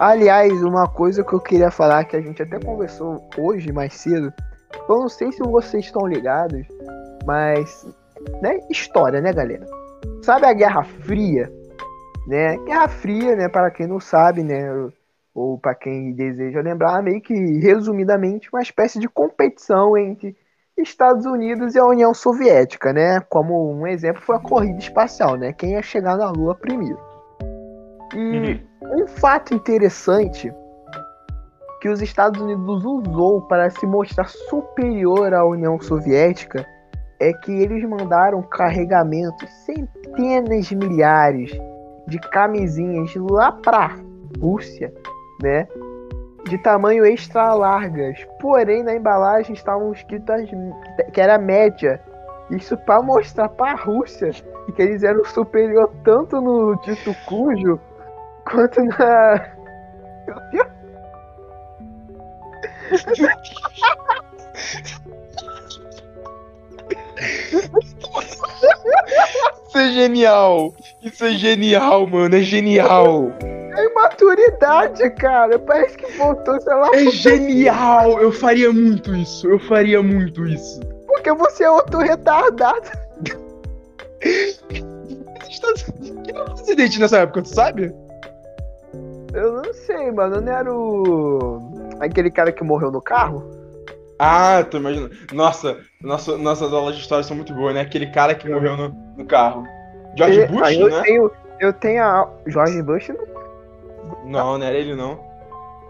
Aliás, 0.00 0.52
uma 0.62 0.88
coisa 0.88 1.22
que 1.22 1.32
eu 1.34 1.40
queria 1.40 1.70
falar, 1.70 2.04
que 2.04 2.16
a 2.16 2.20
gente 2.20 2.42
até 2.42 2.58
conversou 2.58 3.28
hoje 3.38 3.70
mais 3.72 3.94
cedo. 3.94 4.32
Eu 4.88 5.00
não 5.00 5.08
sei 5.08 5.30
se 5.32 5.42
vocês 5.42 5.84
estão 5.84 6.06
ligados, 6.06 6.66
mas. 7.26 7.86
Né? 8.40 8.58
História, 8.70 9.20
né, 9.20 9.32
galera? 9.32 9.66
Sabe 10.22 10.46
a 10.46 10.52
Guerra 10.52 10.82
Fria? 10.82 11.52
Né? 12.26 12.56
Guerra 12.64 12.88
Fria, 12.88 13.36
né? 13.36 13.48
Para 13.48 13.70
quem 13.70 13.86
não 13.86 14.00
sabe, 14.00 14.42
né? 14.42 14.88
Ou 15.36 15.58
para 15.58 15.74
quem 15.74 16.14
deseja 16.14 16.62
lembrar, 16.62 17.02
meio 17.02 17.20
que 17.20 17.34
resumidamente, 17.58 18.48
uma 18.50 18.62
espécie 18.62 18.98
de 18.98 19.06
competição 19.06 19.94
entre 19.94 20.34
Estados 20.78 21.26
Unidos 21.26 21.74
e 21.74 21.78
a 21.78 21.84
União 21.84 22.14
Soviética, 22.14 22.90
né? 22.90 23.20
Como 23.20 23.70
um 23.70 23.86
exemplo 23.86 24.22
foi 24.22 24.36
a 24.36 24.40
corrida 24.40 24.78
espacial, 24.78 25.36
né? 25.36 25.52
Quem 25.52 25.72
ia 25.72 25.82
chegar 25.82 26.16
na 26.16 26.30
Lua 26.30 26.54
primeiro. 26.54 26.98
E 28.14 28.64
um 28.82 29.06
fato 29.06 29.52
interessante 29.52 30.50
que 31.82 31.88
os 31.90 32.00
Estados 32.00 32.40
Unidos 32.40 32.82
usou 32.82 33.42
para 33.42 33.68
se 33.68 33.86
mostrar 33.86 34.28
superior 34.28 35.34
à 35.34 35.44
União 35.44 35.78
Soviética 35.78 36.66
é 37.20 37.34
que 37.34 37.52
eles 37.52 37.86
mandaram 37.86 38.40
carregamentos, 38.42 39.50
centenas 39.66 40.64
de 40.64 40.76
milhares 40.76 41.50
de 42.06 42.18
camisinhas 42.30 43.14
lá 43.16 43.52
para 43.52 43.96
Rússia, 44.40 44.92
né? 45.42 45.66
De 46.44 46.58
tamanho 46.58 47.04
extra 47.04 47.54
largas. 47.54 48.24
Porém, 48.40 48.82
na 48.82 48.94
embalagem 48.94 49.54
estavam 49.54 49.92
escritas 49.92 50.48
que 51.12 51.20
era 51.20 51.38
média. 51.38 52.00
Isso 52.50 52.76
para 52.76 53.02
mostrar 53.02 53.48
para 53.48 53.72
a 53.72 53.74
Rússia 53.74 54.30
que 54.74 54.82
eles 54.82 55.02
eram 55.02 55.24
superior 55.24 55.90
tanto 56.04 56.40
no 56.40 56.76
dito 56.82 57.14
cujo 57.26 57.80
quanto 58.44 58.84
na. 58.84 59.56
Isso 69.68 69.78
é 69.78 69.90
genial! 69.90 70.74
Isso 71.02 71.24
é 71.24 71.32
genial, 71.32 72.06
mano, 72.06 72.36
é 72.36 72.40
genial! 72.40 73.32
É 73.76 73.84
imaturidade, 73.84 75.10
cara. 75.10 75.58
Parece 75.58 75.96
que 75.96 76.06
voltou, 76.16 76.60
sei 76.60 76.74
lá, 76.74 76.90
É 76.94 77.10
genial! 77.10 78.20
Eu 78.20 78.32
faria 78.32 78.72
muito 78.72 79.14
isso, 79.14 79.48
eu 79.48 79.58
faria 79.60 80.02
muito 80.02 80.44
isso. 80.46 80.80
porque 81.06 81.32
você 81.32 81.64
é 81.64 81.70
outro 81.70 81.98
retardado. 81.98 82.90
Quem 84.68 86.34
era 86.34 86.44
o 86.44 86.54
presidente 86.54 86.98
nessa 87.00 87.18
época, 87.18 87.42
tu 87.42 87.48
sabe? 87.48 87.94
Eu 89.32 89.52
não 89.52 89.72
sei, 89.74 90.10
mano. 90.10 90.40
Não 90.40 90.52
era 90.52 90.72
o. 90.72 91.60
Aquele 92.00 92.30
cara 92.30 92.50
que 92.52 92.64
morreu 92.64 92.90
no 92.90 93.02
carro? 93.02 93.44
Ah, 94.18 94.64
tô 94.70 94.78
imaginando. 94.78 95.14
Nossa, 95.32 95.78
nossa, 96.00 96.38
nossas 96.38 96.72
aulas 96.72 96.94
de 96.94 97.02
história 97.02 97.22
são 97.22 97.36
muito 97.36 97.52
boas, 97.54 97.74
né? 97.74 97.82
Aquele 97.82 98.06
cara 98.06 98.34
que 98.34 98.48
morreu 98.48 98.76
no, 98.76 98.88
no 99.16 99.26
carro. 99.26 99.64
George 100.16 100.46
Bush, 100.46 100.72
eu 100.72 100.88
né? 100.88 101.02
tenho. 101.02 101.30
Eu 101.60 101.72
tenho 101.74 102.02
a. 102.02 102.28
Jorge 102.46 102.82
Bush 102.82 103.08
não. 103.08 103.35
Não, 104.26 104.58
não 104.58 104.66
era 104.66 104.76
ele 104.76 104.94
não. 104.94 105.18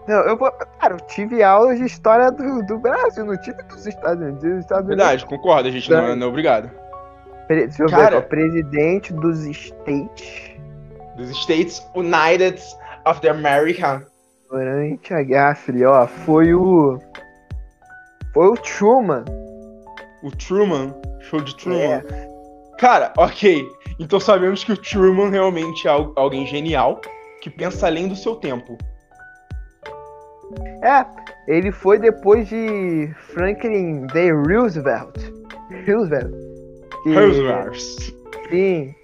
Não, 0.07 0.21
eu 0.21 0.37
vou. 0.37 0.49
Cara, 0.79 0.93
eu 0.93 0.99
tive 1.01 1.43
aulas 1.43 1.77
de 1.79 1.85
história 1.85 2.31
do, 2.31 2.65
do 2.65 2.77
Brasil, 2.79 3.25
não 3.25 3.35
tive 3.37 3.61
dos 3.63 3.85
Estados 3.85 4.21
Unidos. 4.23 4.43
Os 4.43 4.59
Estados 4.59 4.85
Unidos 4.85 5.03
Verdade, 5.03 5.25
concordo, 5.25 5.67
a 5.67 5.71
gente 5.71 5.91
não, 5.91 5.97
é- 6.07 6.15
não 6.15 6.27
é 6.27 6.29
obrigado. 6.29 6.71
Pre- 7.47 7.67
Deixa 7.67 7.83
eu 7.83 7.89
Cara. 7.89 8.09
ver, 8.11 8.15
ó, 8.17 8.21
presidente 8.21 9.11
dos 9.13 9.39
States 9.45 10.51
Dos 11.17 11.29
States 11.31 11.85
United 11.95 12.61
of 13.05 13.19
the 13.21 13.29
America. 13.29 14.05
durante 14.49 15.13
a 15.13 15.21
Guerra 15.23 15.55
Fria, 15.55 15.89
ó, 15.89 16.07
foi 16.07 16.53
o. 16.53 16.99
Foi 18.33 18.47
o 18.47 18.53
Truman. 18.55 19.25
O 20.23 20.31
Truman. 20.31 20.93
Show 21.21 21.41
de 21.41 21.55
Truman. 21.57 21.79
É. 21.81 22.27
Cara, 22.77 23.11
ok. 23.17 23.67
Então 23.99 24.19
sabemos 24.19 24.63
que 24.63 24.71
o 24.71 24.77
Truman 24.77 25.29
realmente 25.29 25.87
é 25.87 25.91
al- 25.91 26.13
alguém 26.15 26.45
genial 26.45 27.01
que 27.49 27.57
pensa 27.57 27.87
além 27.87 28.07
do 28.07 28.15
seu 28.15 28.35
tempo. 28.35 28.77
É, 30.83 31.05
Ele 31.47 31.71
foi 31.71 31.99
depois 31.99 32.47
de 32.47 33.13
Franklin 33.33 34.05
D. 34.07 34.31
Roosevelt. 34.31 35.15
Roosevelt. 35.85 36.33
Que, 37.03 37.13
Roosevelt. 37.13 37.79
Sim. 38.49 38.95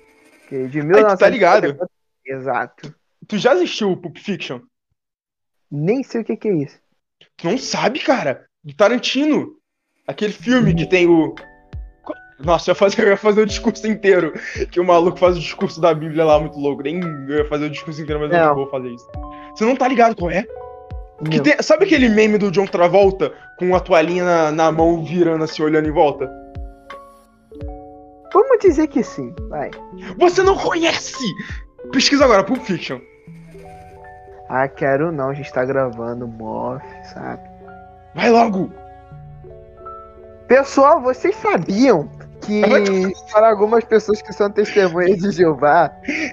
Que 0.48 0.68
de 0.68 0.80
Aí, 0.82 0.88
19... 0.88 1.16
tu 1.16 1.20
tá 1.20 1.30
ligado? 1.30 1.78
Exato. 2.26 2.96
Tu 3.28 3.38
já 3.38 3.54
assistiu 3.54 3.92
o 3.92 3.98
Pulp 3.98 4.18
Fiction? 4.18 4.62
Nem 5.72 6.04
sei 6.04 6.22
o 6.22 6.24
que, 6.24 6.38
que 6.38 6.48
é 6.48 6.56
isso. 6.56 6.80
Tu 7.38 7.48
não 7.48 7.58
sabe, 7.58 8.00
cara? 8.00 8.46
Do 8.64 8.74
Tarantino. 8.76 9.56
Aquele 10.08 10.34
filme 10.34 10.76
que 10.76 10.86
tem 10.86 11.08
o. 11.08 11.34
Nossa, 12.44 12.70
eu 12.70 12.74
ia 12.74 12.76
fazer, 12.76 13.02
eu 13.04 13.08
ia 13.10 13.18
fazer 13.18 13.42
o 13.42 13.46
discurso 13.46 13.88
inteiro. 13.88 14.34
Que 14.72 14.80
o 14.80 14.84
maluco 14.86 15.18
faz 15.18 15.38
o 15.38 15.40
discurso 15.40 15.80
da 15.80 15.94
Bíblia 15.94 16.26
lá, 16.26 16.40
muito 16.40 16.60
louco. 16.60 16.84
Nem 16.84 17.00
eu 17.02 17.38
ia 17.38 17.46
fazer 17.48 17.66
o 17.66 17.70
discurso 17.70 18.02
inteiro, 18.02 18.20
mas 18.22 18.32
eu 18.32 18.38
Não. 18.40 18.48
não 18.48 18.56
vou 18.56 18.70
fazer 18.70 18.90
isso. 18.90 19.08
Você 19.56 19.64
não 19.66 19.76
tá 19.76 19.88
ligado 19.88 20.16
qual 20.16 20.30
é? 20.32 20.46
Não. 21.22 21.42
tem- 21.44 21.56
sabe 21.62 21.86
aquele 21.86 22.10
meme 22.10 22.38
do 22.38 22.52
John 22.52 22.66
Travolta 22.66 23.32
com 23.58 23.74
a 23.76 23.80
toalhinha 23.80 24.26
na, 24.26 24.52
na 24.52 24.72
mão 24.72 25.04
virando 25.06 25.44
assim, 25.46 25.64
olhando 25.64 25.88
em 25.88 25.92
volta? 25.92 26.30
Vamos 28.34 28.58
dizer 28.60 28.88
que 28.88 29.04
sim, 29.04 29.34
vai. 29.48 29.70
Você 30.18 30.42
não 30.42 30.58
conhece! 30.58 31.24
Pesquisa 31.92 32.26
agora, 32.26 32.44
Pulp 32.44 32.62
Fiction. 32.64 33.00
Ah, 34.50 34.68
quero 34.68 35.12
não, 35.12 35.30
a 35.30 35.34
gente 35.34 35.54
tá 35.54 35.64
gravando 35.64 36.28
MOF, 36.28 36.84
sabe? 37.14 37.42
Vai 38.16 38.30
logo! 38.30 38.72
Pessoal, 40.48 41.02
vocês 41.02 41.36
sabiam 41.36 42.10
que 42.46 43.32
para 43.32 43.50
algumas 43.50 43.84
pessoas 43.84 44.22
que 44.22 44.34
são 44.34 44.50
testemunhas 44.50 45.18
de 45.20 45.32
Jeová, 45.32 45.92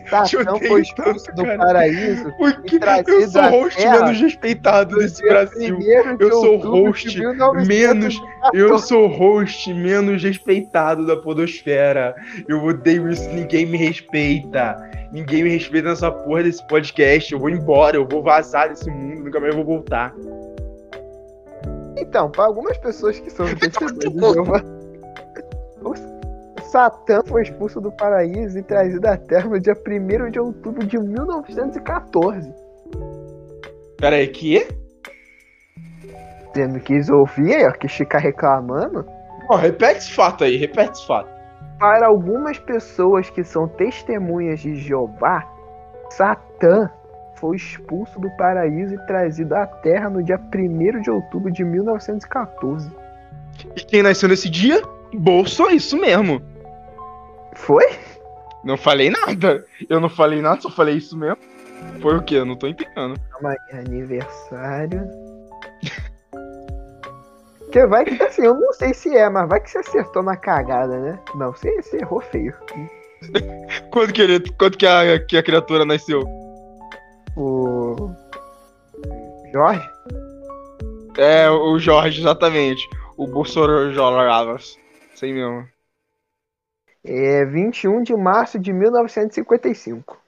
Satã 0.09 0.55
odeio 0.55 0.69
foi 0.69 0.83
expulso 0.83 1.25
tanto, 1.26 1.37
do 1.37 1.45
cara. 1.45 1.59
paraíso 1.59 2.33
Porque 2.37 2.79
eu 3.09 3.29
sou 3.31 3.43
host 3.50 3.76
Terra 3.76 4.02
menos 4.05 4.21
respeitado 4.21 4.97
desse 4.97 5.23
Brasil. 5.23 5.79
1º 5.79 6.17
de 6.19 6.25
Eu 6.25 6.31
sou 6.31 6.57
host 6.59 7.09
de 7.11 7.21
1914. 7.21 7.69
menos- 7.69 8.23
Eu 8.52 8.79
sou 8.79 9.05
o 9.05 9.09
host 9.09 9.73
menos 9.75 10.23
respeitado 10.23 11.07
da 11.07 11.17
podosfera. 11.17 12.14
Eu 12.49 12.62
odeio 12.64 13.09
isso, 13.11 13.29
ninguém 13.31 13.67
me 13.67 13.76
respeita. 13.79 14.76
Ninguém 15.12 15.43
me 15.45 15.50
respeita 15.50 15.88
nessa 15.90 16.11
porra 16.11 16.43
desse 16.45 16.64
podcast. 16.67 17.33
Eu 17.33 17.38
vou 17.40 17.50
embora, 17.50 17.97
eu 17.97 18.07
vou 18.07 18.23
vazar 18.23 18.69
desse 18.69 18.90
mundo, 18.90 19.25
nunca 19.25 19.40
mais 19.40 19.55
vou 19.55 19.64
voltar. 19.64 20.14
Então, 21.97 22.31
para 22.31 22.45
algumas 22.45 22.79
pessoas 22.79 23.19
que 23.19 23.29
são 23.31 23.47
testemunhas 23.57 23.99
de 23.99 24.35
Jeová, 24.35 24.62
o 25.83 25.95
Satã 26.63 27.21
foi 27.27 27.43
expulso 27.43 27.81
do 27.81 27.91
paraíso 27.91 28.59
e 28.59 28.63
trazido 28.63 29.07
à 29.07 29.17
Terra 29.17 29.49
no 29.49 29.61
dia 29.61 29.75
1 29.75 30.31
de 30.31 30.39
outubro 30.39 30.87
de 30.87 30.99
1914. 30.99 32.53
Pera 33.99 34.17
aí, 34.17 34.29
que? 34.29 34.67
Você 36.53 36.67
não 36.67 36.81
quis 36.81 37.09
ouvir 37.09 37.55
aí, 37.55 37.67
ó, 37.67 37.73
que 37.73 37.89
fica 37.89 38.19
reclamando? 38.19 39.05
Ó, 39.49 39.57
repete 39.57 39.99
esse 39.99 40.13
fato 40.13 40.45
aí, 40.45 40.57
repete 40.57 40.93
esse 40.93 41.07
fato. 41.07 41.29
Para 41.79 42.07
algumas 42.07 42.59
pessoas 42.59 43.31
que 43.31 43.43
são 43.43 43.67
testemunhas 43.67 44.61
de 44.61 44.75
Jeová, 44.77 45.47
Satã 46.11 46.91
foi 47.37 47.57
expulso 47.57 48.21
do 48.21 48.31
paraíso 48.37 48.95
e 48.95 49.07
trazido 49.07 49.55
à 49.55 49.67
Terra 49.67 50.11
no 50.11 50.23
dia 50.23 50.39
1 50.39 51.01
de 51.01 51.11
outubro 51.11 51.51
de 51.51 51.65
1914. 51.65 52.91
E 53.75 53.81
quem 53.81 54.03
nasceu 54.03 54.29
nesse 54.29 54.51
dia? 54.51 54.83
Bolso, 55.14 55.69
isso 55.71 55.97
mesmo. 55.97 56.43
Foi? 57.57 57.87
Não 58.64 58.76
falei 58.76 59.11
nada. 59.11 59.64
Eu 59.88 60.00
não 60.00 60.09
falei 60.09 60.40
nada, 60.40 60.61
só 60.61 60.71
falei 60.71 60.97
isso 60.97 61.17
mesmo. 61.17 61.38
Foi 62.00 62.17
o 62.17 62.23
quê? 62.23 62.37
Eu 62.37 62.45
não 62.45 62.57
tô 62.57 62.67
entendendo. 62.67 63.19
Calma 63.31 63.50
aí, 63.50 63.79
aniversário. 63.79 65.09
Que 67.71 67.87
vai 67.87 68.05
que 68.05 68.20
assim, 68.20 68.42
eu 68.42 68.55
não 68.55 68.73
sei 68.73 68.92
se 68.92 69.16
é, 69.16 69.29
mas 69.29 69.49
vai 69.49 69.61
que 69.61 69.70
você 69.70 69.79
acertou 69.79 70.25
na 70.25 70.37
cagada, 70.37 70.99
né? 70.99 71.18
Não, 71.37 71.53
você, 71.53 71.81
você 71.81 71.99
errou 71.99 72.20
feio. 72.20 72.53
Quando 73.92 74.12
que, 74.12 74.23
ele, 74.23 74.40
quando 74.59 74.77
que, 74.77 74.87
a, 74.87 75.25
que 75.25 75.37
a 75.37 75.42
criatura 75.42 75.85
nasceu? 75.85 76.25
O. 77.37 78.11
Jorge? 79.53 79.88
É, 81.18 81.51
o 81.51 81.79
Jorge, 81.79 82.20
exatamente. 82.20 82.83
O 83.16 83.27
Bolsonaro 83.27 83.92
Mesmo. 85.22 85.68
É 87.02 87.44
21 87.44 88.02
de 88.02 88.14
março 88.14 88.59
de 88.59 88.72
1955. 88.72 90.20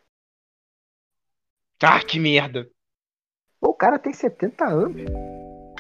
Ah, 1.83 2.01
que 2.01 2.19
merda. 2.19 2.69
Pô, 3.61 3.71
o 3.71 3.75
cara 3.75 3.99
tem 3.99 4.13
70 4.13 4.65
anos. 4.65 5.03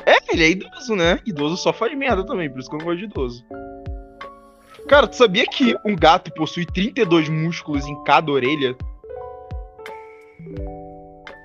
É, 0.04 0.32
ele 0.32 0.44
é 0.44 0.50
idoso, 0.50 0.96
né? 0.96 1.18
Idoso 1.24 1.56
só 1.56 1.72
faz 1.72 1.96
merda 1.96 2.26
também, 2.26 2.50
por 2.50 2.58
isso 2.58 2.68
que 2.68 2.74
eu 2.74 2.78
não 2.78 2.86
gosto 2.86 2.98
de 2.98 3.04
idoso. 3.04 3.44
Cara, 4.88 5.06
tu 5.06 5.16
sabia 5.16 5.46
que 5.46 5.76
um 5.84 5.94
gato 5.94 6.32
possui 6.34 6.66
32 6.66 7.28
músculos 7.28 7.86
em 7.86 8.04
cada 8.04 8.30
orelha? 8.30 8.76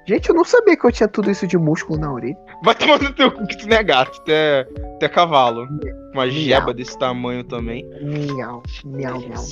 Gente, 0.07 0.29
eu 0.29 0.35
não 0.35 0.43
sabia 0.43 0.75
que 0.75 0.85
eu 0.85 0.91
tinha 0.91 1.07
tudo 1.07 1.29
isso 1.29 1.45
de 1.45 1.57
músculo 1.57 1.99
na 1.99 2.11
orelha. 2.11 2.37
Vai 2.63 2.73
tomar 2.73 2.99
no 3.01 3.13
teu 3.13 3.31
cu 3.31 3.45
que 3.45 3.57
tu 3.57 3.67
não 3.67 3.77
é 3.77 3.83
gato, 3.83 4.23
tu 4.23 4.31
é, 4.31 4.63
tu 4.63 5.03
é 5.03 5.09
cavalo. 5.09 5.67
Uma 6.17 6.27
jeba 6.31 6.73
desse 6.73 6.97
tamanho 6.97 7.43
também. 7.43 7.87
Miau, 8.01 8.63
miau, 8.83 9.19
miau, 9.19 9.43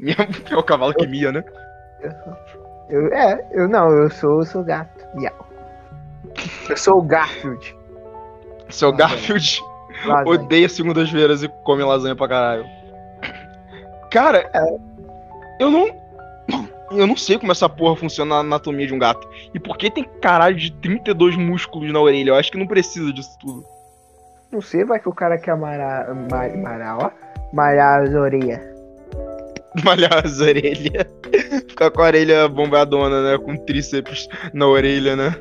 miau. 0.00 0.28
É 0.48 0.56
o 0.56 0.62
cavalo 0.62 0.94
que 0.94 1.04
mia, 1.08 1.32
né? 1.32 1.42
Eu, 2.88 3.12
é, 3.12 3.48
eu 3.50 3.68
não, 3.68 3.90
eu 3.90 4.08
sou, 4.08 4.38
eu 4.38 4.46
sou 4.46 4.62
gato. 4.62 5.04
Miau. 5.16 5.34
Eu 6.70 6.76
sou 6.76 6.98
o 6.98 7.02
Garfield. 7.02 7.76
Seu 8.68 8.92
Lasanha. 8.92 9.08
Garfield 9.08 9.60
Lasanha. 10.06 10.28
odeia 10.28 10.68
segundas-feiras 10.68 11.42
e 11.42 11.48
come 11.64 11.82
lasanha 11.82 12.14
pra 12.14 12.28
caralho. 12.28 12.64
Cara, 14.08 14.48
eu 15.58 15.68
não. 15.68 16.00
Eu 16.92 17.08
não 17.08 17.16
sei 17.16 17.40
como 17.40 17.50
essa 17.50 17.68
porra 17.68 17.96
funciona 17.96 18.36
na 18.36 18.40
anatomia 18.40 18.86
de 18.86 18.94
um 18.94 19.00
gato. 19.00 19.28
E 19.52 19.58
por 19.58 19.76
que 19.76 19.90
tem 19.90 20.04
caralho 20.20 20.54
de 20.54 20.70
32 20.74 21.36
músculos 21.36 21.92
na 21.92 21.98
orelha? 21.98 22.30
Eu 22.30 22.36
acho 22.36 22.52
que 22.52 22.58
não 22.58 22.68
precisa 22.68 23.12
disso 23.12 23.36
tudo. 23.40 23.71
Não 24.52 24.60
sei, 24.60 24.84
vai 24.84 25.00
que 25.00 25.08
o 25.08 25.14
cara 25.14 25.38
quer 25.38 25.56
malhar, 25.56 26.14
malhar, 26.30 26.58
malhar 26.58 26.98
ó. 26.98 27.10
Malhar 27.54 28.02
as 28.02 28.14
orelhas. 28.14 28.60
Malhar 29.84 30.24
as 30.24 30.38
orelhas. 30.40 31.06
Ficar 31.68 31.90
com 31.90 32.02
a 32.02 32.04
orelha 32.04 32.48
bombadona, 32.48 33.22
né? 33.22 33.38
Com 33.38 33.56
tríceps 33.56 34.28
na 34.52 34.66
orelha, 34.66 35.16
né? 35.16 35.34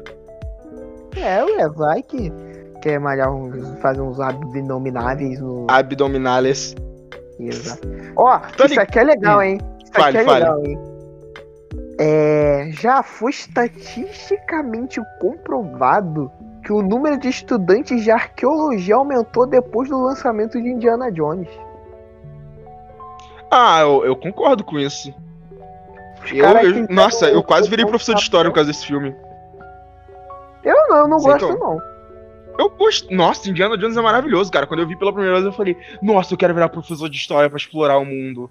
É, 1.18 1.44
ué, 1.44 1.68
vai 1.70 2.02
que 2.02 2.32
quer 2.82 3.00
malhar 3.00 3.30
uns, 3.34 3.80
fazer 3.82 4.02
uns 4.02 4.20
abdomináveis 4.20 5.40
no. 5.42 5.68
Abdominales. 5.70 6.74
Exato. 7.38 7.88
Ó, 8.16 8.40
isso 8.66 8.80
aqui 8.80 9.00
é 9.00 9.04
legal, 9.04 9.42
hein? 9.42 9.58
Isso 9.84 9.92
Fale, 9.94 10.18
aqui 10.18 10.30
é 10.30 10.32
fale. 10.32 10.46
legal, 10.46 10.66
hein? 10.66 10.80
É, 12.00 12.70
já 12.72 13.04
foi 13.04 13.32
estatisticamente 13.32 15.02
comprovado 15.20 16.32
que 16.72 16.74
o 16.74 16.82
número 16.82 17.18
de 17.18 17.28
estudantes 17.28 18.02
de 18.02 18.10
arqueologia 18.10 18.96
aumentou 18.96 19.46
depois 19.46 19.90
do 19.90 20.02
lançamento 20.02 20.54
de 20.62 20.70
Indiana 20.70 21.12
Jones. 21.12 21.50
Ah, 23.52 23.82
eu, 23.82 24.06
eu 24.06 24.16
concordo 24.16 24.64
com 24.64 24.80
isso. 24.80 25.14
Eu, 26.32 26.46
eu- 26.46 26.88
nossa, 26.90 27.26
eu 27.30 27.44
quase 27.44 27.70
virei 27.70 27.86
professor 27.86 28.16
de 28.16 28.22
história 28.22 28.50
por 28.50 28.56
causa 28.56 28.72
desse 28.72 28.86
filme. 28.88 29.14
Eu 30.64 30.76
não, 30.88 30.98
eu 31.00 31.08
não 31.10 31.20
Sei 31.20 31.32
gosto, 31.34 31.48
como. 31.58 31.60
não. 31.60 31.78
Eu 32.58 32.70
gosto. 32.70 33.14
Nossa, 33.14 33.50
Indiana 33.50 33.78
Jones 33.78 33.98
é 33.98 34.02
maravilhoso, 34.02 34.50
cara. 34.50 34.66
Quando 34.66 34.80
eu 34.80 34.88
vi 34.88 34.98
pela 34.98 35.12
primeira 35.12 35.36
vez, 35.36 35.46
eu 35.46 35.52
falei, 35.52 35.76
nossa, 36.02 36.34
eu 36.34 36.38
quero 36.38 36.54
virar 36.54 36.70
professor 36.70 37.10
de 37.10 37.18
história 37.18 37.50
pra 37.50 37.58
explorar 37.58 37.98
o 37.98 38.06
mundo. 38.06 38.50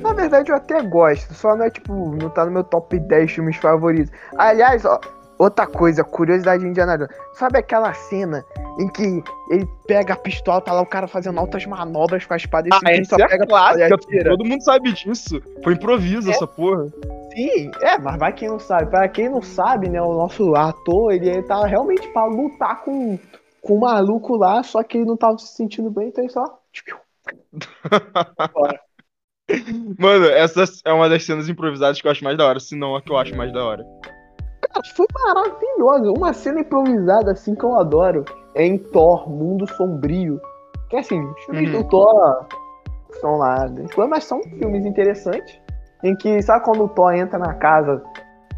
Na 0.00 0.12
verdade, 0.12 0.50
eu 0.50 0.56
até 0.56 0.82
gosto, 0.82 1.32
só 1.34 1.54
não 1.54 1.66
é 1.66 1.70
tipo, 1.70 1.92
não 2.20 2.28
tá 2.30 2.44
no 2.44 2.50
meu 2.50 2.64
top 2.64 2.98
10 2.98 3.30
filmes 3.30 3.56
favoritos. 3.56 4.10
Aliás, 4.36 4.84
ó, 4.84 4.98
outra 5.38 5.66
coisa, 5.66 6.02
curiosidade 6.02 6.62
de 6.62 6.68
Indiana 6.68 6.98
Jones. 6.98 7.12
Sabe 7.34 7.58
aquela 7.58 7.92
cena 7.94 8.44
em 8.78 8.88
que 8.88 9.22
ele 9.50 9.68
pega 9.86 10.14
a 10.14 10.16
pistola, 10.16 10.60
tá 10.60 10.72
lá 10.72 10.80
o 10.80 10.86
cara 10.86 11.06
fazendo 11.06 11.38
altas 11.38 11.64
manobras 11.66 12.24
com 12.26 12.34
a 12.34 12.36
espada 12.36 12.68
e 12.68 12.74
simplesmente 12.74 13.14
essa 13.14 13.22
é 13.22 13.28
pega 13.28 13.46
clássica? 13.46 13.98
Todo 14.24 14.44
mundo 14.44 14.62
sabe 14.62 14.92
disso. 14.92 15.40
Foi 15.62 15.74
improviso 15.74 16.28
É. 16.28 16.32
essa 16.32 16.46
porra. 16.46 16.86
Sim, 17.34 17.70
é, 17.82 17.98
mas 17.98 18.18
vai 18.18 18.32
quem 18.32 18.48
não 18.48 18.58
sabe. 18.58 18.90
Para 18.90 19.08
quem 19.08 19.28
não 19.28 19.42
sabe, 19.42 19.88
né, 19.88 20.00
o 20.02 20.14
nosso 20.14 20.54
ator, 20.54 21.12
ele 21.12 21.42
tá 21.42 21.64
realmente 21.66 22.08
pra 22.08 22.24
lutar 22.24 22.82
com, 22.82 23.18
com 23.62 23.74
o 23.74 23.80
maluco 23.80 24.36
lá, 24.36 24.62
só 24.62 24.82
que 24.82 24.98
ele 24.98 25.06
não 25.06 25.16
tava 25.16 25.38
se 25.38 25.54
sentindo 25.54 25.90
bem, 25.90 26.08
então 26.08 26.24
ele 26.24 26.32
só. 26.32 26.58
Mano, 29.98 30.26
essa 30.26 30.64
é 30.84 30.92
uma 30.92 31.08
das 31.08 31.24
cenas 31.24 31.48
improvisadas 31.48 32.00
que 32.00 32.06
eu 32.06 32.10
acho 32.10 32.22
mais 32.22 32.36
da 32.36 32.46
hora, 32.46 32.60
se 32.60 32.76
não 32.76 32.94
a 32.94 33.00
que 33.00 33.10
eu 33.10 33.16
acho 33.16 33.34
mais 33.34 33.50
da 33.52 33.64
hora. 33.64 33.82
Foi 34.94 35.06
maravilhoso. 35.24 36.14
Uma 36.16 36.32
cena 36.32 36.60
improvisada 36.60 37.32
assim 37.32 37.54
que 37.54 37.64
eu 37.64 37.74
adoro 37.76 38.24
é 38.54 38.64
em 38.64 38.78
Thor, 38.78 39.28
Mundo 39.28 39.66
Sombrio. 39.66 40.40
Que 40.88 40.96
assim, 40.96 41.20
os 41.22 41.44
filmes 41.44 41.72
Uhum. 41.74 41.82
do 41.82 41.88
Thor 41.88 42.46
são 43.20 43.36
lá, 43.36 43.66
mas 44.08 44.24
são 44.24 44.42
filmes 44.42 44.84
interessantes. 44.84 45.58
Em 46.02 46.14
que, 46.16 46.40
sabe 46.42 46.64
quando 46.64 46.84
o 46.84 46.88
Thor 46.88 47.12
entra 47.12 47.38
na 47.38 47.54
casa, 47.54 48.02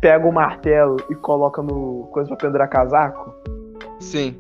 pega 0.00 0.26
o 0.26 0.33
martelo 0.33 0.96
e 1.11 1.14
coloca 1.14 1.62
no 1.62 2.09
coisa 2.12 2.28
pra 2.28 2.37
pendurar 2.37 2.68
casaco? 2.68 3.35
Sim. 3.98 4.37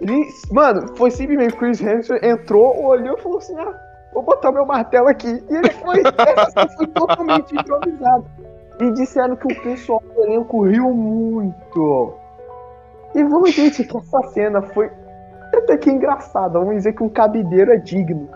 Ele, 0.00 0.26
mano, 0.52 0.94
foi 0.96 1.10
simplesmente 1.10 1.56
Chris 1.56 1.80
Hemsworth 1.80 2.22
entrou, 2.22 2.84
olhou 2.84 3.16
e 3.16 3.20
falou 3.22 3.38
assim: 3.38 3.58
ah, 3.58 3.74
vou 4.12 4.22
botar 4.22 4.52
meu 4.52 4.66
martelo 4.66 5.08
aqui. 5.08 5.42
E 5.48 5.54
ele 5.56 5.70
foi, 5.70 6.00
essa 6.00 6.68
foi 6.76 6.86
totalmente 6.88 7.54
improvisado. 7.56 8.24
E 8.78 8.90
disseram 8.92 9.36
que 9.36 9.46
o 9.46 9.62
pessoal 9.62 10.02
do 10.14 10.24
elenco 10.24 10.64
riu 10.64 10.92
muito. 10.92 12.14
E 13.14 13.24
vamos 13.24 13.54
dizer 13.54 13.86
que 13.86 13.96
essa 13.96 14.22
cena 14.28 14.60
foi 14.60 14.90
até 15.54 15.78
que 15.78 15.90
engraçada. 15.90 16.58
Vamos 16.58 16.76
dizer 16.76 16.92
que 16.92 17.02
um 17.02 17.08
cabideiro 17.08 17.72
é 17.72 17.76
digno. 17.76 18.28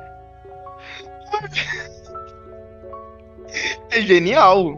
É 3.90 4.00
genial. 4.00 4.74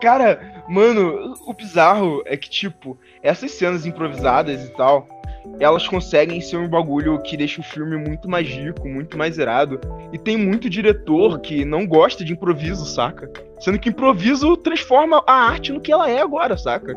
Cara, 0.00 0.40
mano, 0.68 1.34
o 1.46 1.52
bizarro 1.52 2.22
é 2.24 2.36
que, 2.36 2.50
tipo, 2.50 2.98
essas 3.22 3.52
cenas 3.52 3.86
improvisadas 3.86 4.64
e 4.64 4.70
tal, 4.70 5.06
elas 5.58 5.86
conseguem 5.86 6.40
ser 6.40 6.56
um 6.56 6.68
bagulho 6.68 7.20
que 7.22 7.36
deixa 7.36 7.60
o 7.60 7.64
filme 7.64 7.96
muito 7.96 8.28
mais 8.28 8.48
rico, 8.48 8.88
muito 8.88 9.18
mais 9.18 9.38
irado. 9.38 9.80
E 10.12 10.18
tem 10.18 10.36
muito 10.36 10.70
diretor 10.70 11.38
que 11.40 11.64
não 11.64 11.86
gosta 11.86 12.24
de 12.24 12.32
improviso, 12.32 12.84
saca? 12.86 13.30
Sendo 13.60 13.78
que 13.78 13.90
improviso 13.90 14.56
transforma 14.56 15.22
a 15.26 15.32
arte 15.32 15.72
no 15.72 15.80
que 15.80 15.92
ela 15.92 16.08
é 16.08 16.20
agora, 16.20 16.56
saca? 16.56 16.94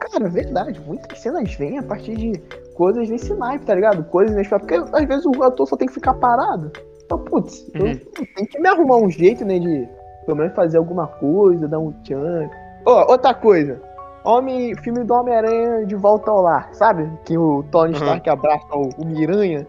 Cara, 0.00 0.26
é 0.26 0.30
verdade. 0.30 0.80
Muitas 0.80 1.18
cenas 1.18 1.54
vêm 1.54 1.78
a 1.78 1.82
partir 1.82 2.16
de 2.16 2.32
coisas 2.74 3.08
nesse 3.08 3.34
naipe, 3.34 3.66
tá 3.66 3.74
ligado? 3.74 4.02
Coisas 4.04 4.34
nesse. 4.34 4.50
Porque 4.50 4.74
às 4.74 5.04
vezes 5.04 5.26
o 5.26 5.42
ator 5.42 5.68
só 5.68 5.76
tem 5.76 5.86
que 5.86 5.94
ficar 5.94 6.14
parado. 6.14 6.72
Então, 7.04 7.18
putz, 7.18 7.66
uhum. 7.74 7.88
eu 7.88 8.26
tenho 8.36 8.48
que 8.48 8.60
me 8.60 8.68
arrumar 8.68 8.96
um 8.96 9.10
jeito, 9.10 9.44
né, 9.44 9.58
de 9.58 9.88
pelo 10.26 10.38
menos 10.38 10.54
fazer 10.54 10.78
alguma 10.78 11.06
coisa, 11.06 11.66
dar 11.66 11.78
um 11.78 11.92
tchan. 12.02 12.48
Oh, 12.86 13.10
outra 13.10 13.34
coisa. 13.34 13.82
Homem, 14.24 14.74
filme 14.76 15.04
do 15.04 15.14
Homem-Aranha 15.14 15.86
de 15.86 15.96
volta 15.96 16.30
ao 16.30 16.42
lar, 16.42 16.68
sabe? 16.72 17.10
Que 17.24 17.38
o 17.38 17.64
Tony 17.70 17.94
uhum. 17.94 18.00
Stark 18.00 18.28
abraça 18.28 18.74
o, 18.74 18.88
o 18.98 19.06
Miranha. 19.06 19.66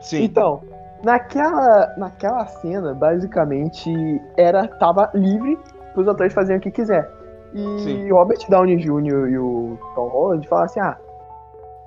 Sim. 0.00 0.24
Então, 0.24 0.62
naquela, 1.02 1.94
naquela 1.96 2.46
cena, 2.46 2.94
basicamente, 2.94 3.90
era 4.36 4.66
tava 4.66 5.10
livre 5.14 5.58
para 5.92 6.02
os 6.02 6.08
atores 6.08 6.32
fazerem 6.32 6.58
o 6.58 6.62
que 6.62 6.70
quiser. 6.70 7.10
E 7.54 7.80
Sim. 7.80 8.10
Robert 8.10 8.38
Downey 8.48 8.76
Jr. 8.76 9.28
e 9.28 9.38
o 9.38 9.78
Tom 9.94 10.08
Holland 10.08 10.48
falaram 10.48 10.66
assim: 10.66 10.80
ah, 10.80 10.96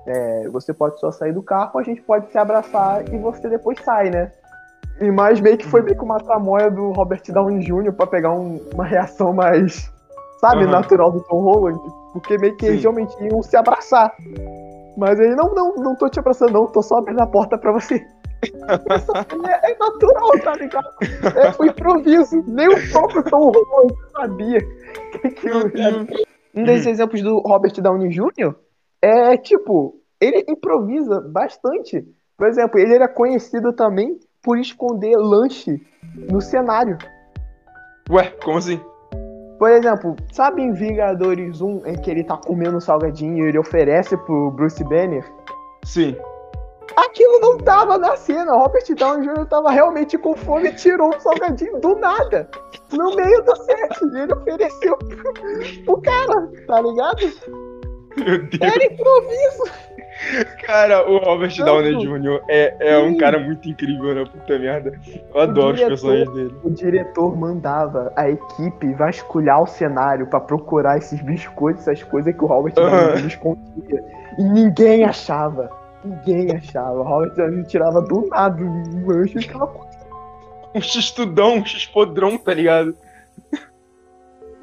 é, 0.06 0.48
você 0.48 0.72
pode 0.72 1.00
só 1.00 1.10
sair 1.10 1.32
do 1.32 1.42
carro, 1.42 1.78
a 1.80 1.82
gente 1.82 2.00
pode 2.02 2.30
se 2.30 2.38
abraçar 2.38 3.02
e 3.12 3.18
você 3.18 3.48
depois 3.48 3.78
sai, 3.82 4.10
né? 4.10 4.30
E 5.00 5.10
mais 5.10 5.40
meio 5.40 5.58
que 5.58 5.66
foi 5.66 5.82
meio 5.82 5.96
que 5.96 6.04
uma 6.04 6.18
tramóia 6.18 6.70
do 6.70 6.92
Robert 6.92 7.22
Downey 7.28 7.60
Jr. 7.60 7.92
pra 7.92 8.06
pegar 8.06 8.32
um, 8.32 8.60
uma 8.72 8.84
reação 8.84 9.32
mais, 9.32 9.92
sabe, 10.38 10.64
uhum. 10.64 10.70
natural 10.70 11.12
do 11.12 11.20
Tom 11.22 11.40
Holland. 11.40 11.80
Porque 12.12 12.38
meio 12.38 12.56
que 12.56 12.66
Sim. 12.66 12.72
eles 12.72 12.82
realmente 12.82 13.14
iam 13.22 13.42
se 13.42 13.56
abraçar. 13.56 14.12
Mas 14.96 15.18
ele, 15.20 15.34
não, 15.34 15.54
não, 15.54 15.74
não 15.76 15.94
tô 15.94 16.08
te 16.08 16.18
abraçando, 16.18 16.52
não, 16.52 16.66
tô 16.66 16.82
só 16.82 16.98
abrindo 16.98 17.20
a 17.20 17.26
porta 17.26 17.58
pra 17.58 17.72
você. 17.72 17.96
é, 18.44 19.72
é, 19.72 19.78
natural, 19.78 20.38
tá 20.42 20.54
ligado? 20.54 20.88
É 21.36 21.62
o 21.62 21.64
improviso. 21.66 22.42
Nem 22.46 22.68
o 22.68 22.90
próprio 22.90 23.22
Tom 23.24 23.50
Holland 23.50 23.94
sabia 24.12 24.60
que, 25.12 25.30
que 25.30 25.48
eu... 25.48 25.70
Um 26.54 26.64
desses 26.64 26.86
exemplos 26.86 27.20
do 27.22 27.38
Robert 27.40 27.74
Downey 27.74 28.08
Jr. 28.08 28.54
é 29.02 29.36
tipo, 29.36 30.00
ele 30.18 30.42
improvisa 30.48 31.20
bastante. 31.20 32.02
Por 32.34 32.48
exemplo, 32.48 32.80
ele 32.80 32.94
era 32.94 33.06
conhecido 33.06 33.74
também 33.74 34.18
por 34.42 34.58
esconder 34.58 35.16
lanche 35.18 35.82
no 36.14 36.40
cenário. 36.40 36.96
Ué, 38.08 38.30
como 38.42 38.56
assim? 38.56 38.80
Por 39.58 39.70
exemplo, 39.70 40.14
sabe 40.32 40.62
em 40.62 40.72
Vingadores 40.72 41.60
1 41.60 41.86
em 41.86 41.94
que 41.96 42.10
ele 42.10 42.24
tá 42.24 42.36
comendo 42.36 42.80
salgadinho 42.80 43.44
e 43.44 43.48
ele 43.48 43.58
oferece 43.58 44.16
pro 44.18 44.50
Bruce 44.50 44.84
Banner? 44.84 45.24
Sim. 45.84 46.16
Aquilo 46.96 47.40
não 47.40 47.58
tava 47.58 47.98
na 47.98 48.16
cena. 48.16 48.52
Robert 48.52 48.84
Downey 48.94 49.26
Jr. 49.26 49.46
tava 49.46 49.70
realmente 49.70 50.16
com 50.18 50.34
fome 50.34 50.68
e 50.68 50.74
tirou 50.74 51.14
um 51.14 51.20
salgadinho 51.20 51.80
do 51.80 51.96
nada. 51.96 52.48
No 52.92 53.14
meio 53.16 53.42
do 53.42 53.56
set. 53.56 53.98
E 54.14 54.18
ele 54.20 54.32
ofereceu 54.32 54.96
pro, 54.96 55.32
pro 55.84 56.00
cara, 56.02 56.50
tá 56.66 56.80
ligado? 56.80 57.20
Meu 58.16 58.38
Deus. 58.48 58.60
Era 58.60 58.84
improviso. 58.84 59.64
Cara, 60.62 61.08
o 61.08 61.18
Robert 61.18 61.54
Downey 61.56 61.96
Jr. 61.96 62.40
é, 62.48 62.76
é 62.80 62.98
um 62.98 63.16
cara 63.16 63.38
muito 63.38 63.68
incrível, 63.68 64.14
né? 64.14 64.24
Puta 64.24 64.58
merda. 64.58 64.98
Eu 65.34 65.40
adoro 65.40 65.76
diretor, 65.76 65.94
os 65.94 66.00
personagens 66.00 66.34
dele. 66.34 66.54
O 66.64 66.70
diretor 66.70 67.36
mandava 67.36 68.12
a 68.16 68.28
equipe 68.30 68.92
vasculhar 68.94 69.62
o 69.62 69.66
cenário 69.66 70.26
pra 70.26 70.40
procurar 70.40 70.98
esses 70.98 71.20
biscoitos, 71.20 71.86
essas 71.86 72.02
coisas 72.02 72.34
que 72.34 72.42
o 72.42 72.46
Robert 72.46 72.74
Downey 72.74 73.16
Jr. 73.16 73.26
escondia. 73.26 74.04
E 74.38 74.42
ninguém 74.42 75.04
achava. 75.04 75.70
Ninguém 76.04 76.56
achava. 76.56 76.98
O 76.98 77.02
Robert 77.02 77.34
Downey 77.34 77.64
tirava 77.64 78.00
do 78.00 78.26
nada 78.28 78.62
um 78.62 79.06
lanche 79.06 79.38
e 79.38 79.42
ficava. 79.42 79.70
Um 80.74 80.80
x-tudão, 80.80 81.56
um 81.56 81.64
x-podrão, 81.64 82.36
tá 82.36 82.52
ligado? 82.52 82.94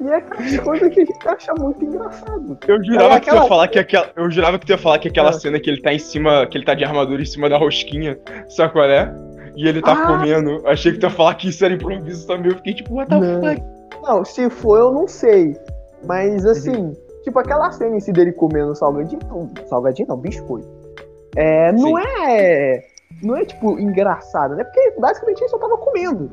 E 0.00 0.08
é 0.08 0.16
aquela 0.16 0.62
coisa 0.62 0.90
que 0.90 1.00
a 1.00 1.04
gente 1.04 1.28
acha 1.28 1.54
muito 1.58 1.84
engraçado. 1.84 2.58
Eu 2.66 2.84
jurava, 2.84 3.14
é 3.14 3.20
que, 3.20 3.30
tu 3.30 3.36
ia 3.36 3.46
falar 3.46 3.68
que 3.68 3.78
aquela, 3.78 4.10
eu 4.16 4.30
jurava 4.30 4.58
que 4.58 4.66
tu 4.66 4.70
ia 4.70 4.78
falar 4.78 4.98
que 4.98 5.08
aquela 5.08 5.30
é. 5.30 5.32
cena 5.32 5.60
que 5.60 5.70
ele 5.70 5.80
tá 5.80 5.92
em 5.92 5.98
cima, 5.98 6.46
que 6.46 6.58
ele 6.58 6.64
tá 6.64 6.74
de 6.74 6.84
armadura 6.84 7.22
em 7.22 7.26
cima 7.26 7.48
da 7.48 7.56
rosquinha, 7.56 8.18
sabe 8.48 8.72
qual 8.72 8.84
é? 8.84 9.14
E 9.56 9.68
ele 9.68 9.80
tá 9.80 9.92
ah. 9.92 10.06
comendo. 10.06 10.66
Achei 10.66 10.92
que 10.92 10.98
tu 10.98 11.06
ia 11.06 11.10
falar 11.10 11.34
que 11.34 11.48
isso 11.48 11.64
era 11.64 11.74
improviso 11.74 12.26
também. 12.26 12.50
Eu 12.50 12.56
fiquei 12.56 12.74
tipo, 12.74 12.94
what 12.94 13.08
the 13.08 13.18
não. 13.18 13.40
fuck? 13.40 13.62
Não, 14.02 14.24
se 14.24 14.50
for, 14.50 14.78
eu 14.78 14.92
não 14.92 15.06
sei. 15.06 15.56
Mas 16.04 16.44
assim, 16.44 16.76
uhum. 16.76 16.96
tipo 17.22 17.38
aquela 17.38 17.70
cena 17.70 17.96
em 17.96 18.00
si 18.00 18.12
dele 18.12 18.32
comendo 18.32 18.74
salgadinho. 18.74 19.20
Salgadinho 19.66 20.08
não, 20.08 20.16
biscoito. 20.16 20.68
É, 21.36 21.72
não 21.72 21.96
Sim. 21.96 22.02
é. 22.28 22.82
Não 23.22 23.36
é 23.36 23.44
tipo 23.44 23.78
engraçado, 23.78 24.56
né? 24.56 24.64
Porque 24.64 24.94
basicamente 24.98 25.40
ele 25.40 25.48
só 25.48 25.58
tava 25.58 25.76
comendo. 25.78 26.30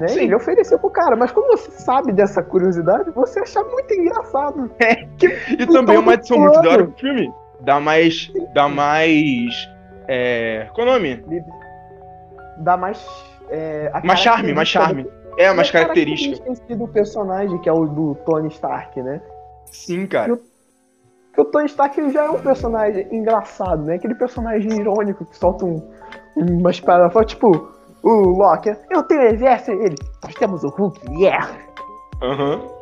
Né? 0.00 0.08
Sim. 0.08 0.24
Ele 0.24 0.34
ofereceu 0.34 0.78
pro 0.78 0.88
cara, 0.88 1.14
mas 1.14 1.30
como 1.30 1.46
você 1.48 1.70
sabe 1.72 2.10
dessa 2.10 2.42
curiosidade, 2.42 3.10
você 3.10 3.40
acha 3.40 3.62
muito 3.62 3.92
engraçado. 3.92 4.70
É. 4.80 4.94
Que, 5.18 5.26
e 5.58 5.66
também 5.66 5.98
uma 5.98 6.14
edição 6.14 6.38
muito 6.38 6.62
da 6.62 6.70
hora 6.70 6.84
pro 6.86 6.98
filme. 6.98 7.30
Dá 7.60 7.78
mais. 7.78 8.32
Dá 8.54 8.66
mais. 8.66 9.68
É. 10.08 10.68
Qual 10.72 10.86
é 10.86 10.90
o 10.90 10.92
nome? 10.94 11.24
Dá 12.58 12.78
mais. 12.78 13.06
É, 13.50 13.90
mais 14.02 14.20
charme, 14.20 14.54
mais 14.54 14.68
charme. 14.68 15.06
É, 15.36 15.52
mais 15.52 15.70
característica. 15.70 16.42
do 16.74 16.88
personagem, 16.88 17.58
que 17.58 17.68
é 17.68 17.72
o 17.72 17.84
do 17.84 18.14
Tony 18.24 18.48
Stark, 18.48 19.00
né? 19.02 19.20
Sim, 19.66 20.06
cara. 20.06 20.38
Que 21.34 21.40
o, 21.40 21.44
Tony 21.44 21.66
Stark 21.66 22.00
ele 22.00 22.10
já 22.10 22.24
é 22.24 22.30
um 22.30 22.40
personagem 22.40 23.06
engraçado, 23.12 23.82
né? 23.84 23.96
Aquele 23.96 24.14
personagem 24.14 24.72
irônico 24.80 25.26
que 25.26 25.36
solta 25.36 25.66
um, 25.66 25.82
umas 26.36 26.80
paradas, 26.80 27.26
tipo, 27.26 27.70
o 28.02 28.30
Loki, 28.30 28.74
eu 28.90 29.02
tenho 29.02 29.22
exército, 29.22 29.72
ele, 29.72 29.96
nós 30.22 30.34
temos 30.34 30.64
o 30.64 30.68
Hulk, 30.68 31.00
yeah! 31.18 31.50
Aham. 32.22 32.56
Uhum. 32.56 32.80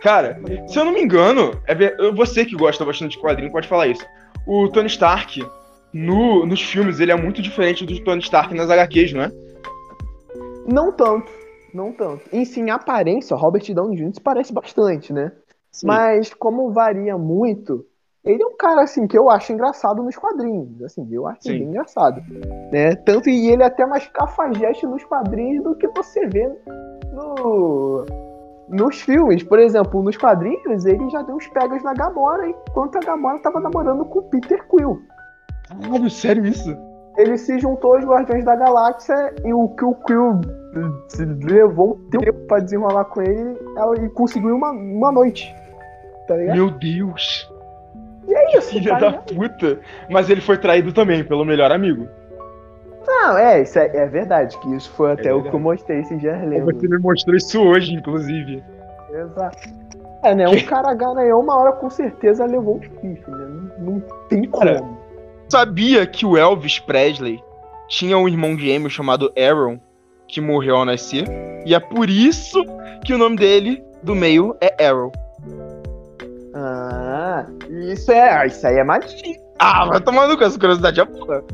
Cara, 0.00 0.40
se 0.68 0.78
eu 0.78 0.84
não 0.84 0.92
me 0.92 1.02
engano, 1.02 1.60
é 1.66 2.12
você 2.12 2.44
que 2.44 2.54
gosta 2.54 2.84
bastante 2.84 3.16
de 3.16 3.22
quadrinho 3.22 3.50
pode 3.50 3.66
falar 3.66 3.88
isso. 3.88 4.04
O 4.46 4.68
Tony 4.68 4.86
Stark, 4.86 5.44
no, 5.92 6.46
nos 6.46 6.62
filmes, 6.62 7.00
ele 7.00 7.10
é 7.10 7.16
muito 7.16 7.42
diferente 7.42 7.84
do 7.84 7.98
Tony 8.04 8.20
Stark 8.20 8.54
nas 8.54 8.70
HQs, 8.70 9.12
não 9.12 9.22
é? 9.22 9.32
Não 10.66 10.92
tanto, 10.92 11.30
não 11.74 11.92
tanto. 11.92 12.22
Em 12.32 12.44
sim, 12.44 12.70
aparência, 12.70 13.36
Robert 13.36 13.64
Downey 13.74 13.96
Jr. 13.96 14.20
parece 14.22 14.52
bastante, 14.52 15.12
né? 15.12 15.32
Sim. 15.72 15.86
Mas 15.86 16.32
como 16.32 16.72
varia 16.72 17.18
muito, 17.18 17.84
ele 18.28 18.42
é 18.42 18.46
um 18.46 18.56
cara, 18.56 18.82
assim, 18.82 19.06
que 19.06 19.16
eu 19.16 19.30
acho 19.30 19.52
engraçado 19.54 20.02
nos 20.02 20.14
quadrinhos. 20.14 20.82
Assim, 20.82 21.08
eu 21.10 21.26
acho 21.26 21.48
bem 21.48 21.62
engraçado. 21.62 22.22
Né? 22.70 22.94
Tanto 22.94 23.30
e 23.30 23.50
ele 23.50 23.62
é 23.62 23.66
até 23.66 23.86
mais 23.86 24.06
cafajeste 24.08 24.86
nos 24.86 25.02
quadrinhos 25.02 25.64
do 25.64 25.74
que 25.74 25.88
você 25.88 26.26
vê 26.26 26.46
no, 27.10 28.04
nos 28.68 29.00
filmes. 29.00 29.42
Por 29.42 29.58
exemplo, 29.58 30.02
nos 30.02 30.18
quadrinhos, 30.18 30.84
ele 30.84 31.08
já 31.08 31.22
deu 31.22 31.36
uns 31.36 31.48
pegas 31.48 31.82
na 31.82 31.94
Gamora, 31.94 32.46
enquanto 32.46 32.96
a 32.96 33.00
Gamora 33.00 33.38
tava 33.40 33.60
namorando 33.60 34.04
com 34.04 34.18
o 34.18 34.22
Peter 34.24 34.62
Quill. 34.68 35.00
Caralho, 35.66 36.10
sério 36.10 36.44
isso? 36.44 36.76
Ele 37.16 37.38
se 37.38 37.58
juntou 37.58 37.94
aos 37.94 38.04
Guardiões 38.04 38.44
da 38.44 38.54
Galáxia 38.54 39.34
e 39.42 39.54
o 39.54 39.68
que 39.70 39.84
o 39.84 39.94
Quill 39.94 40.40
levou 41.44 41.94
um 41.94 42.10
tempo 42.10 42.46
pra 42.46 42.60
desenrolar 42.60 43.06
com 43.06 43.22
ele 43.22 43.58
e 44.04 44.08
conseguiu 44.10 44.54
uma, 44.54 44.70
uma 44.70 45.10
noite. 45.10 45.52
Tá 46.28 46.36
ligado? 46.36 46.56
Meu 46.56 46.70
Deus! 46.70 47.57
E 48.28 48.34
é 48.34 48.58
isso. 48.58 48.70
Filha 48.70 48.98
da 48.98 49.12
puta. 49.12 49.80
Mas 50.10 50.28
ele 50.28 50.40
foi 50.40 50.58
traído 50.58 50.92
também 50.92 51.24
pelo 51.24 51.44
melhor 51.44 51.72
amigo. 51.72 52.06
Não, 53.06 53.38
é, 53.38 53.62
isso 53.62 53.78
é, 53.78 53.86
é 53.96 54.06
verdade, 54.06 54.58
que 54.58 54.74
isso 54.76 54.90
foi 54.90 55.12
até 55.12 55.30
é 55.30 55.34
o 55.34 55.42
que 55.42 55.54
eu 55.54 55.58
mostrei 55.58 56.00
esse 56.00 56.14
dia 56.16 56.36
lembro. 56.44 56.78
Você 56.78 56.86
me 56.86 56.98
mostrou 56.98 57.34
isso 57.36 57.62
hoje, 57.62 57.94
inclusive. 57.94 58.62
Exato. 59.10 59.68
É, 60.22 60.34
né? 60.34 60.46
Um 60.46 60.60
cara 60.66 60.92
ganhou 60.92 61.40
uma 61.40 61.56
hora 61.56 61.72
com 61.72 61.88
certeza 61.88 62.44
levou 62.44 62.76
um 62.76 62.82
chifre, 62.82 63.30
né? 63.30 63.70
Não, 63.78 63.92
não 63.92 64.00
tem 64.28 64.44
como. 64.44 64.98
sabia 65.48 66.06
que 66.06 66.26
o 66.26 66.36
Elvis 66.36 66.78
Presley 66.80 67.42
tinha 67.88 68.18
um 68.18 68.28
irmão 68.28 68.58
gêmeo 68.58 68.90
chamado 68.90 69.32
Aaron, 69.38 69.80
que 70.26 70.40
morreu 70.40 70.76
ao 70.76 70.84
nascer? 70.84 71.24
E 71.64 71.74
é 71.74 71.80
por 71.80 72.10
isso 72.10 72.62
que 73.04 73.14
o 73.14 73.18
nome 73.18 73.36
dele, 73.36 73.82
do 74.02 74.14
meio, 74.14 74.54
é 74.60 74.86
Arrow. 74.86 75.10
Ah, 76.54 77.46
isso 77.78 78.10
é. 78.12 78.46
Isso 78.46 78.66
aí 78.66 78.76
é 78.76 78.84
magia. 78.84 79.36
Ah, 79.58 79.86
vai 79.86 80.00
tomar 80.00 80.28
no 80.28 80.36
cu, 80.36 80.44
essa 80.44 80.58
curiosidade 80.58 81.00
é 81.00 81.04
boa. 81.04 81.44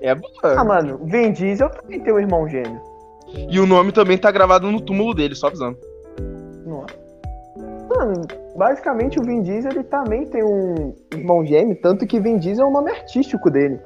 É 0.00 0.14
boa. 0.14 0.30
Ah, 0.42 0.64
mano, 0.64 1.00
Vin 1.04 1.32
Diesel 1.32 1.70
também 1.70 2.00
tem 2.00 2.12
um 2.12 2.18
irmão 2.18 2.48
gêmeo. 2.48 2.80
E 3.48 3.58
o 3.58 3.66
nome 3.66 3.92
também 3.92 4.16
tá 4.18 4.30
gravado 4.30 4.70
no 4.70 4.80
túmulo 4.80 5.14
dele, 5.14 5.34
só 5.34 5.46
avisando. 5.48 5.76
Nossa. 6.66 6.94
Mano, 7.88 8.22
basicamente 8.56 9.18
o 9.18 9.22
Vin 9.22 9.42
Diesel 9.42 9.70
ele 9.72 9.84
também 9.84 10.26
tem 10.26 10.44
um 10.44 10.94
irmão 11.14 11.44
gêmeo, 11.46 11.76
tanto 11.80 12.06
que 12.06 12.20
Vin 12.20 12.38
Diesel 12.38 12.66
é 12.66 12.68
o 12.68 12.72
nome 12.72 12.90
artístico 12.90 13.50
dele. 13.50 13.80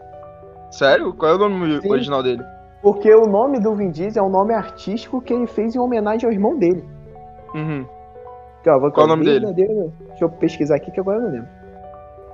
Sério? 0.70 1.12
Qual 1.14 1.30
é 1.32 1.34
o 1.34 1.38
nome 1.38 1.80
Sim. 1.80 1.90
original 1.90 2.22
dele? 2.22 2.42
Porque 2.82 3.12
o 3.14 3.26
nome 3.26 3.60
do 3.60 3.74
Vin 3.74 3.90
Diesel 3.90 4.24
é 4.24 4.26
um 4.26 4.30
nome 4.30 4.54
artístico 4.54 5.20
que 5.20 5.32
ele 5.32 5.46
fez 5.46 5.74
em 5.74 5.78
homenagem 5.78 6.26
ao 6.26 6.32
irmão 6.32 6.58
dele. 6.58 6.82
Uhum. 7.54 7.84
Vou 8.64 8.90
Qual 8.90 9.06
o 9.06 9.08
nome 9.08 9.24
dele? 9.24 9.40
verdadeiro- 9.46 9.92
Deixa 10.08 10.24
eu 10.24 10.28
pesquisar 10.28 10.76
aqui 10.76 10.90
que 10.90 11.00
agora 11.00 11.18
eu 11.18 11.22
não 11.22 11.30
lembro. 11.30 11.48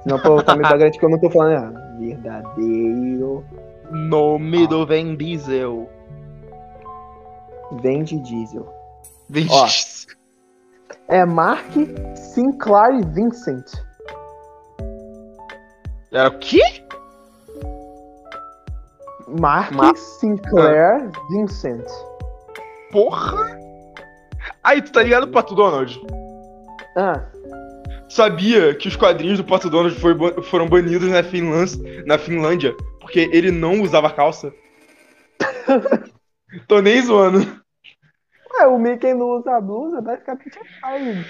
Senão 0.03 0.19
pô, 0.21 0.43
tá 0.43 0.55
me 0.55 0.63
garante 0.63 0.99
que 0.99 1.05
eu 1.05 1.11
não 1.11 1.19
tô 1.19 1.31
falando. 1.31 1.77
Ah, 1.77 1.97
verdadeiro 1.99 3.45
Nome 3.91 4.67
do 4.67 4.87
Vin 4.87 5.17
Diesel. 5.17 5.89
Vende 7.83 8.19
Diesel. 8.21 8.67
Ó. 8.67 9.65
Diesel. 9.65 10.17
É 11.09 11.25
Mark 11.25 11.73
Sinclair 12.15 13.07
Vincent. 13.09 13.65
Era 16.13 16.29
o 16.29 16.39
quê? 16.39 16.61
Mark 19.41 19.73
Mar- 19.73 19.97
Sinclair 19.97 21.11
Vincent. 21.31 21.87
Porra! 22.93 23.59
Aí, 24.63 24.81
tu 24.83 24.93
tá 24.93 25.03
ligado, 25.03 25.29
Pato 25.29 25.55
Donald? 25.55 26.01
Ah, 26.97 27.25
Sabia 28.09 28.75
que 28.75 28.89
os 28.89 28.97
quadrinhos 28.97 29.39
do 29.39 29.45
Pato 29.45 29.69
Donald 29.69 29.95
foi 29.99 30.15
foram 30.43 30.69
banidos 30.69 31.11
na 31.11 31.23
Finlândia, 31.23 32.05
na 32.07 32.17
Finlândia 32.19 32.75
porque 33.07 33.31
ele 33.33 33.53
não 33.53 33.83
usava 33.83 34.11
calça? 34.11 34.53
Tô 36.67 36.81
nem 36.81 37.01
zoando. 37.01 37.39
ué, 38.59 38.67
o 38.67 38.77
Mickey 38.79 39.15
não 39.15 39.29
usa 39.39 39.61
blusa, 39.61 40.01
basicamente 40.01 40.59
é 40.59 40.81
pai. 40.81 41.25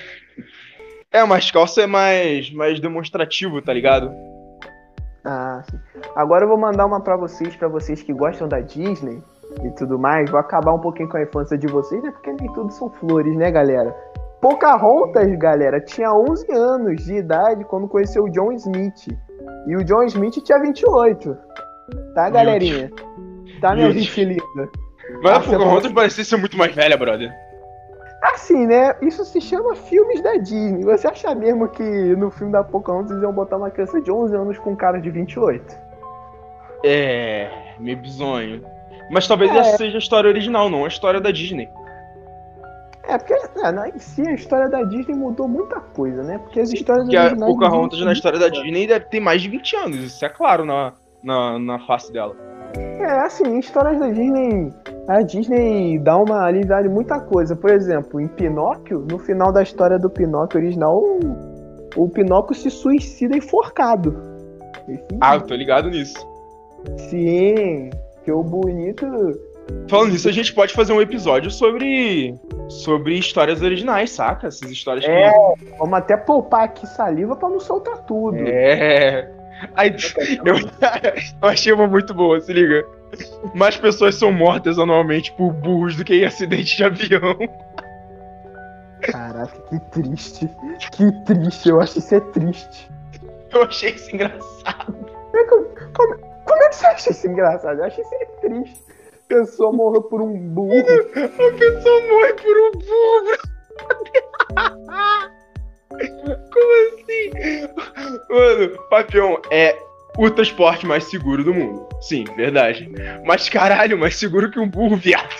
É, 1.13 1.23
mas 1.25 1.51
calça 1.51 1.83
é 1.83 1.87
mais, 1.87 2.51
mais 2.51 2.81
demonstrativo, 2.81 3.61
tá 3.61 3.75
ligado? 3.75 4.11
Ah, 5.23 5.63
sim. 5.69 5.79
Agora 6.15 6.45
eu 6.45 6.49
vou 6.49 6.57
mandar 6.57 6.87
uma 6.87 7.01
pra 7.01 7.17
vocês, 7.17 7.55
pra 7.57 7.69
vocês 7.69 8.03
que 8.03 8.13
gostam 8.13 8.49
da 8.49 8.61
Disney 8.61 9.23
e 9.63 9.71
tudo 9.73 9.99
mais. 9.99 10.31
Vou 10.31 10.41
acabar 10.41 10.73
um 10.73 10.81
pouquinho 10.81 11.11
com 11.11 11.19
a 11.19 11.23
infância 11.23 11.59
de 11.59 11.67
vocês, 11.67 12.03
né? 12.03 12.11
Porque 12.11 12.33
nem 12.33 12.51
tudo 12.55 12.73
são 12.73 12.89
flores, 12.89 13.37
né, 13.37 13.51
galera? 13.51 13.95
Pocahontas, 14.41 15.35
galera, 15.39 15.81
tinha 15.81 16.13
11 16.13 16.53
anos 16.53 17.05
de 17.05 17.15
idade 17.15 17.65
quando 17.65 17.89
conheceu 17.89 18.25
o 18.25 18.31
John 18.31 18.53
Smith. 18.53 19.09
E 19.67 19.77
o 19.77 19.85
John 19.85 20.05
Smith 20.05 20.43
tinha 20.43 20.59
28. 20.61 21.37
Tá, 22.15 22.29
galerinha? 22.31 22.91
Tá, 23.61 23.75
minha 23.75 23.89
Meu 23.89 23.99
gente 23.99 24.25
linda? 24.25 24.69
Mas 25.23 25.33
a 25.33 25.37
Ah, 25.37 25.41
Pocahontas 25.41 25.93
parecia 25.93 26.25
ser 26.25 26.37
muito 26.37 26.57
mais 26.57 26.75
velha, 26.75 26.97
brother. 26.97 27.33
Assim, 28.23 28.67
né? 28.67 28.95
Isso 29.03 29.25
se 29.25 29.41
chama 29.41 29.75
filmes 29.75 30.21
da 30.23 30.37
Disney. 30.37 30.83
Você 30.85 31.07
acha 31.07 31.35
mesmo 31.35 31.69
que 31.69 31.83
no 31.83 32.31
filme 32.31 32.53
da 32.53 32.65
Pocahontas 32.65 33.13
eles 33.13 33.23
iam 33.23 33.33
botar 33.33 33.57
uma 33.57 33.71
criança 33.71 34.01
de 34.01 34.11
11 34.11 34.35
anos 34.35 34.59
com 34.59 34.75
cara 34.77 35.01
de 35.01 35.11
28? 35.11 35.79
É, 36.85 37.49
meio 37.79 37.97
bizonho. 37.99 38.63
Mas 39.11 39.27
talvez 39.29 39.51
É. 39.55 39.59
essa 39.59 39.77
seja 39.77 39.97
a 39.97 39.99
história 39.99 40.29
original, 40.29 40.69
não 40.69 40.85
a 40.85 40.89
história 40.89 41.21
da 41.21 41.31
Disney. 41.31 41.69
É, 43.09 43.17
porque 43.19 43.35
é, 43.35 43.73
na- 43.73 43.89
em 43.89 43.99
si 43.99 44.23
a 44.27 44.33
história 44.35 44.69
da 44.69 44.83
Disney 44.83 45.15
mudou 45.15 45.47
muita 45.47 45.79
coisa, 45.81 46.23
né? 46.23 46.39
Porque 46.39 46.61
as 46.61 46.73
histórias 46.73 47.05
Porque 47.05 47.17
a 47.17 47.25
originais 47.27 47.53
Pocahontas 47.53 47.91
Disney- 47.91 48.05
na 48.07 48.13
história 48.13 48.39
da 48.39 48.49
Disney 48.49 48.87
deve 48.87 49.05
ter 49.07 49.21
mais 49.21 49.41
de 49.43 49.49
20 49.49 49.77
anos, 49.77 49.97
isso 49.99 50.25
é 50.25 50.29
claro 50.29 50.65
na, 50.65 50.93
na, 51.23 51.59
na 51.59 51.79
face 51.87 52.13
dela. 52.13 52.35
É, 52.77 53.11
assim, 53.21 53.59
histórias 53.59 53.99
da 54.01 54.09
Disney. 54.09 54.73
A 55.09 55.23
Disney 55.23 55.99
dá 56.01 56.17
uma 56.17 56.45
aliviada 56.45 56.87
em 56.87 56.91
muita 56.91 57.21
coisa. 57.21 57.55
Por 57.55 57.71
exemplo, 57.71 58.21
em 58.21 58.27
Pinóquio, 58.27 59.07
no 59.09 59.19
final 59.19 59.53
da 59.53 59.63
história 59.63 59.99
do 59.99 60.11
Pinóquio 60.11 60.59
original, 60.61 60.99
o, 60.99 62.03
o 62.03 62.09
Pinóquio 62.09 62.55
se 62.57 62.69
suicida 62.71 63.37
enforcado. 63.37 64.21
Esse- 64.89 65.07
Ah, 65.21 65.37
eu 65.37 65.43
tô 65.43 65.55
ligado 65.55 65.89
nisso. 65.89 66.17
Sim, 67.09 67.91
que 68.25 68.33
o 68.33 68.43
bonito. 68.43 69.07
Falando 69.89 70.13
nisso, 70.13 70.29
a 70.29 70.33
gente 70.33 70.53
pode 70.53 70.73
fazer 70.73 70.93
um 70.93 71.01
episódio 71.01 71.51
sobre 71.51 72.35
sobre 72.69 73.17
histórias 73.19 73.63
originais, 73.63 74.11
saca? 74.11 74.49
Essas 74.49 74.71
histórias 74.71 75.05
que 75.05 75.11
É. 75.11 75.33
Vamos 75.79 75.99
até 75.99 76.17
poupar 76.17 76.65
aqui 76.65 76.87
saliva 76.87 77.37
pra 77.37 77.49
não 77.49 77.61
soltar 77.61 77.99
tudo. 78.05 78.37
É. 78.37 79.31
Aí, 79.75 79.95
eu, 80.45 80.57
eu 81.43 81.49
achei 81.49 81.73
uma 81.73 81.87
muito 81.87 82.13
boa, 82.13 82.41
se 82.41 82.53
liga. 82.53 82.85
Mais 83.55 83.77
pessoas 83.77 84.17
são 84.17 84.33
mortas 84.33 84.79
anualmente 84.79 85.33
por 85.33 85.53
burros 85.53 85.97
do 85.97 86.05
que 86.05 86.15
em 86.15 86.25
acidente 86.25 86.77
de 86.77 86.85
avião. 86.85 87.37
Caraca, 89.01 89.59
que 89.69 89.79
triste. 89.91 90.51
Que 90.93 91.25
triste, 91.25 91.69
eu 91.69 91.81
acho 91.81 91.99
isso 91.99 92.15
é 92.15 92.21
triste. 92.21 92.91
Eu 93.53 93.63
achei 93.63 93.91
isso 93.91 94.15
engraçado. 94.15 94.95
Como 96.45 96.63
é 96.63 96.69
que 96.69 96.75
você 96.75 96.87
acha 96.87 97.11
isso 97.11 97.27
engraçado? 97.29 97.79
Eu 97.79 97.85
acho 97.85 98.01
isso 98.01 98.15
é 98.15 98.25
triste. 98.41 98.83
Pessoa 99.29 99.73
morreu 99.73 100.03
por 100.03 100.23
um 100.23 100.37
burro. 100.39 100.73
A 101.17 101.59
pessoa 101.59 102.01
morre 102.09 102.33
por 102.35 102.57
um 102.57 102.73
burro. 102.73 103.37
Como 106.53 106.73
assim? 106.95 107.31
Mano, 108.29 108.79
Papião 108.91 109.41
é 109.51 109.79
o 110.19 110.31
transporte 110.31 110.87
mais 110.87 111.05
seguro 111.05 111.45
do 111.45 111.55
mundo. 111.55 111.89
Sim, 112.01 112.25
verdade. 112.37 112.91
Mas 113.25 113.49
caralho, 113.49 113.99
mais 113.99 114.17
seguro 114.17 114.51
que 114.51 114.59
um 114.59 114.69
burro, 114.69 114.97
viado. 114.97 115.35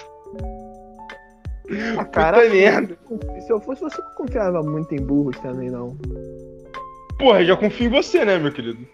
A 1.99 2.05
Puta 2.05 2.49
merda. 2.49 2.97
Se 3.41 3.53
eu 3.53 3.61
fosse 3.61 3.81
você, 3.81 4.01
não 4.01 4.15
confiava 4.15 4.63
muito 4.63 4.95
em 4.95 5.05
burros 5.05 5.37
também, 5.41 5.71
não. 5.71 5.97
Porra, 7.19 7.45
já 7.45 7.57
confio 7.57 7.87
em 7.87 7.91
você, 7.91 8.25
né, 8.25 8.39
meu 8.39 8.53
querido? 8.53 8.87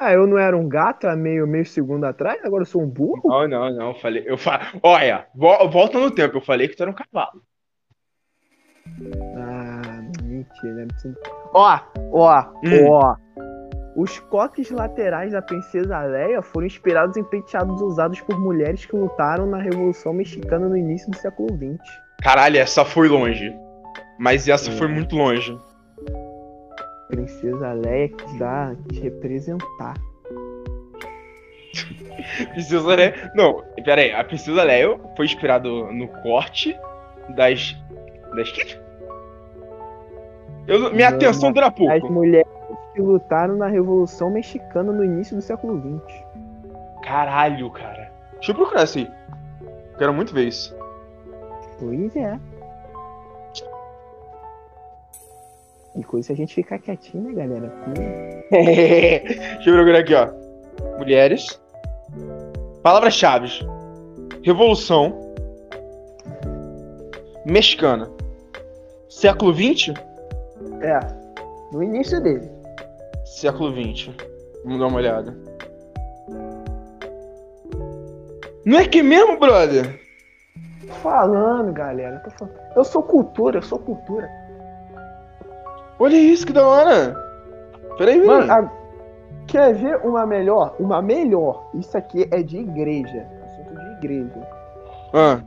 Ah, 0.00 0.12
eu 0.12 0.26
não 0.26 0.38
era 0.38 0.56
um 0.56 0.68
gato 0.68 1.06
há 1.06 1.16
meio, 1.16 1.46
meio 1.46 1.64
segundo 1.66 2.04
atrás, 2.04 2.40
agora 2.44 2.62
eu 2.62 2.66
sou 2.66 2.82
um 2.82 2.88
burro? 2.88 3.20
Não, 3.24 3.48
não, 3.48 3.74
não. 3.74 3.88
eu 3.88 3.94
Falei. 3.94 4.22
Eu 4.26 4.36
fa... 4.38 4.72
Olha, 4.82 5.26
vo- 5.34 5.68
volta 5.68 5.98
no 5.98 6.10
tempo. 6.10 6.36
Eu 6.36 6.40
falei 6.40 6.68
que 6.68 6.76
tu 6.76 6.82
era 6.82 6.90
um 6.90 6.94
cavalo. 6.94 7.42
Ah, 9.36 10.00
mentira. 10.22 10.74
né? 10.86 11.14
Ó, 11.52 11.78
ó, 12.12 12.44
Hum. 12.64 12.88
ó. 12.90 13.16
Os 13.96 14.20
coques 14.20 14.70
laterais 14.70 15.32
da 15.32 15.42
princesa 15.42 16.00
Leia 16.04 16.40
foram 16.40 16.66
inspirados 16.66 17.16
em 17.16 17.24
penteados 17.24 17.82
usados 17.82 18.20
por 18.20 18.38
mulheres 18.38 18.86
que 18.86 18.94
lutaram 18.94 19.44
na 19.46 19.58
Revolução 19.58 20.12
Mexicana 20.12 20.68
no 20.68 20.76
início 20.76 21.10
do 21.10 21.16
século 21.16 21.48
XX. 21.56 21.78
Caralho, 22.22 22.58
essa 22.58 22.84
foi 22.84 23.08
longe. 23.08 23.52
Mas 24.16 24.46
essa 24.48 24.70
foi 24.70 24.86
muito 24.86 25.16
longe. 25.16 25.56
Princesa 27.08 27.72
Leia 27.72 28.08
quis 28.08 28.38
dar, 28.38 28.76
quis 28.88 28.98
representar. 28.98 29.94
Princesa 32.52 32.94
Leia. 32.94 33.32
Não, 33.34 33.62
pera 33.84 34.00
aí. 34.02 34.12
A 34.12 34.24
Princesa 34.24 34.62
Leia 34.62 34.98
foi 35.16 35.26
inspirado 35.26 35.92
no 35.92 36.08
corte 36.22 36.76
das. 37.34 37.76
Das 38.34 38.52
quê? 38.52 38.78
Eu, 40.66 40.92
minha 40.92 41.10
Não, 41.10 41.16
atenção 41.16 41.50
dura 41.50 41.68
As 41.68 41.74
pouco. 41.74 42.12
mulheres 42.12 42.46
que 42.94 43.00
lutaram 43.00 43.56
na 43.56 43.66
Revolução 43.68 44.30
Mexicana 44.30 44.92
no 44.92 45.02
início 45.02 45.34
do 45.34 45.40
século 45.40 45.80
XX. 45.80 46.24
Caralho, 47.02 47.70
cara. 47.70 48.12
Deixa 48.34 48.52
eu 48.52 48.54
procurar 48.54 48.84
isso 48.84 48.98
aí. 48.98 49.10
Quero 49.96 50.12
muito 50.12 50.34
ver 50.34 50.48
isso. 50.48 50.76
Pois 51.78 52.14
é. 52.16 52.38
E 55.98 56.04
com 56.04 56.16
isso 56.16 56.30
a 56.30 56.34
gente 56.36 56.54
ficar 56.54 56.78
quietinho, 56.78 57.24
né, 57.24 57.32
galera? 57.34 57.72
Deixa 58.52 59.68
eu 59.68 59.74
procurar 59.74 59.98
aqui, 59.98 60.14
ó. 60.14 60.30
Mulheres. 60.96 61.60
Palavras-chave. 62.84 63.48
Revolução. 64.44 65.20
Mexicana. 67.44 68.08
Século 69.08 69.52
XX? 69.52 69.94
É, 70.80 71.00
no 71.72 71.82
início 71.82 72.22
dele. 72.22 72.48
Século 73.24 73.72
XX. 73.72 74.14
Vamos 74.62 74.78
dar 74.78 74.86
uma 74.86 74.98
olhada. 74.98 75.36
Não 78.64 78.78
é 78.78 78.86
que 78.86 79.02
mesmo, 79.02 79.36
brother? 79.40 80.00
Falando, 81.02 81.72
galera. 81.72 82.20
tô 82.20 82.30
falando. 82.30 82.56
Eu 82.76 82.84
sou 82.84 83.02
cultura, 83.02 83.58
eu 83.58 83.62
sou 83.62 83.80
cultura. 83.80 84.28
Olha 85.98 86.16
isso, 86.16 86.46
que 86.46 86.52
da 86.52 86.66
hora. 86.66 87.16
Peraí, 87.96 88.24
Mano, 88.24 88.52
a- 88.52 88.72
quer 89.46 89.74
ver 89.74 89.96
uma 90.04 90.24
melhor? 90.26 90.76
Uma 90.78 91.02
melhor. 91.02 91.68
Isso 91.74 91.96
aqui 91.98 92.28
é 92.30 92.42
de 92.42 92.58
igreja. 92.58 93.26
Assunto 93.44 93.74
de 93.80 93.92
igreja. 93.98 94.48
Ah, 95.12 95.40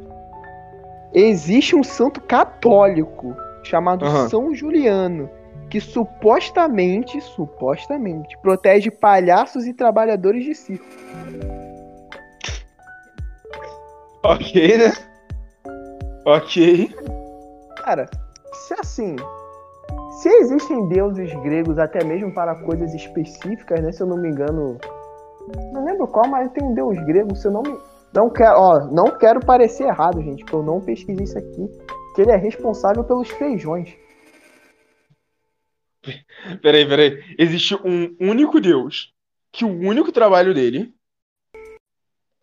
Existe 1.13 1.75
um 1.75 1.83
santo 1.83 2.21
católico 2.21 3.35
chamado 3.63 4.05
Aham. 4.05 4.29
São 4.29 4.55
Juliano, 4.55 5.29
que 5.69 5.79
supostamente, 5.81 7.19
supostamente, 7.21 8.37
protege 8.41 8.89
palhaços 8.89 9.65
e 9.67 9.73
trabalhadores 9.73 10.43
de 10.45 10.55
circo. 10.55 10.85
Ok, 14.23 14.77
né? 14.77 14.93
Ok. 16.25 16.95
Cara, 17.83 18.09
se 18.53 18.73
assim, 18.79 19.15
se 20.21 20.29
existem 20.29 20.87
deuses 20.87 21.33
gregos 21.41 21.79
até 21.79 22.03
mesmo 22.03 22.31
para 22.31 22.53
coisas 22.63 22.93
específicas, 22.93 23.81
né? 23.81 23.91
Se 23.91 24.03
eu 24.03 24.07
não 24.07 24.17
me 24.17 24.29
engano, 24.29 24.77
não 25.73 25.83
lembro 25.83 26.07
qual, 26.07 26.27
mas 26.27 26.51
tem 26.51 26.63
um 26.63 26.75
deus 26.75 26.95
grego, 27.05 27.35
se 27.35 27.47
eu 27.47 27.51
não 27.51 27.63
me 27.63 27.75
não 28.13 28.29
quero, 28.29 28.59
ó, 28.59 28.79
não 28.91 29.17
quero 29.17 29.39
parecer 29.39 29.85
errado, 29.85 30.21
gente, 30.21 30.43
porque 30.43 30.55
eu 30.55 30.61
não 30.61 30.79
pesquisei 30.79 31.23
isso 31.23 31.37
aqui, 31.37 31.67
que 32.13 32.21
ele 32.21 32.31
é 32.31 32.35
responsável 32.35 33.03
pelos 33.03 33.29
feijões. 33.29 33.95
Peraí, 36.61 36.87
peraí. 36.87 37.23
Existe 37.39 37.75
um 37.75 38.15
único 38.19 38.59
deus 38.59 39.15
que 39.51 39.65
o 39.65 39.69
único 39.69 40.11
trabalho 40.11 40.53
dele 40.53 40.93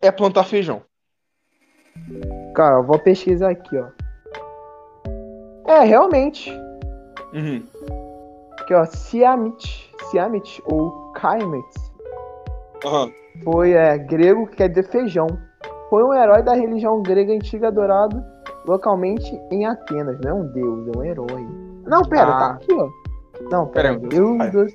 é 0.01 0.11
plantar 0.11 0.43
feijão. 0.45 0.81
Cara, 2.55 2.79
eu 2.79 2.83
vou 2.83 2.99
pesquisar 2.99 3.51
aqui, 3.51 3.77
ó. 3.77 3.89
É, 5.65 5.83
realmente. 5.83 6.51
Uhum. 7.33 7.63
Aqui, 8.59 8.73
ó, 8.73 8.85
Siamit, 8.85 9.93
Siamit 10.09 10.61
ou 10.65 11.11
Kaimet 11.13 11.65
Aham. 12.85 13.09
foi 13.43 13.71
é, 13.73 13.97
grego 13.97 14.47
que 14.47 14.57
quer 14.57 14.69
dizer 14.69 14.83
feijão. 14.89 15.27
Foi 15.89 16.03
um 16.03 16.13
herói 16.13 16.43
da 16.43 16.53
religião 16.53 17.01
grega 17.01 17.33
antiga 17.33 17.67
adorado 17.69 18.23
localmente 18.65 19.39
em 19.51 19.65
Atenas. 19.65 20.19
Não 20.23 20.31
é 20.31 20.33
um 20.33 20.47
deus, 20.47 20.87
é 20.95 20.97
um 20.97 21.03
herói. 21.03 21.47
Não, 21.85 22.01
pera, 22.03 22.31
Ah. 22.31 22.39
tá 22.39 22.51
aqui, 22.55 22.73
ó. 22.73 22.89
Não, 23.49 23.67
pera. 23.67 23.95
Pera, 23.97 24.07
deus 24.09 24.37
vai. 24.37 24.51
dos... 24.51 24.71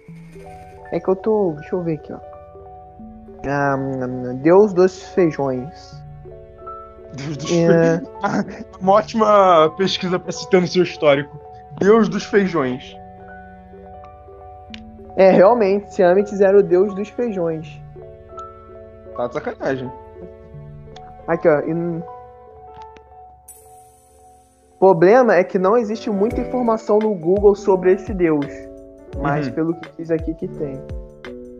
É 0.93 0.99
que 1.01 1.09
eu 1.09 1.17
tô. 1.17 1.53
Deixa 1.59 1.75
eu 1.77 1.83
ver 1.83 1.95
aqui, 1.95 2.13
ó. 2.13 2.19
Ah, 3.47 3.77
hum, 3.79 4.37
deus 4.43 4.73
dos 4.73 5.03
feijões. 5.15 6.03
Deus 7.15 7.37
dos 7.37 7.53
É, 7.53 8.03
Uma 8.81 8.95
ótima 8.95 9.73
pesquisa 9.77 10.19
pra 10.19 10.33
citar 10.33 10.61
no 10.61 10.67
seu 10.67 10.83
histórico. 10.83 11.39
Deus 11.79 12.09
dos 12.09 12.25
feijões. 12.25 12.97
é, 15.17 15.31
realmente, 15.31 15.95
Siamets 15.95 16.41
era 16.41 16.59
o 16.59 16.63
deus 16.63 16.93
dos 16.95 17.09
feijões. 17.09 17.81
Tá 19.17 19.29
de 19.29 19.35
sacanagem. 19.35 19.91
Aqui, 21.29 21.49
ó. 21.49 21.61
e- 21.61 22.03
Problema 24.79 25.35
é 25.37 25.45
que 25.45 25.59
não 25.59 25.77
existe 25.77 26.11
muita 26.11 26.41
informação 26.41 26.99
no 26.99 27.15
Google 27.15 27.55
sobre 27.55 27.93
esse 27.93 28.13
deus. 28.13 28.47
Mas 29.23 29.47
Uhum. 29.47 29.53
pelo 29.55 29.75
que 29.75 29.89
diz 29.97 30.11
aqui 30.11 30.35
que 30.35 30.49
tem. 30.49 30.79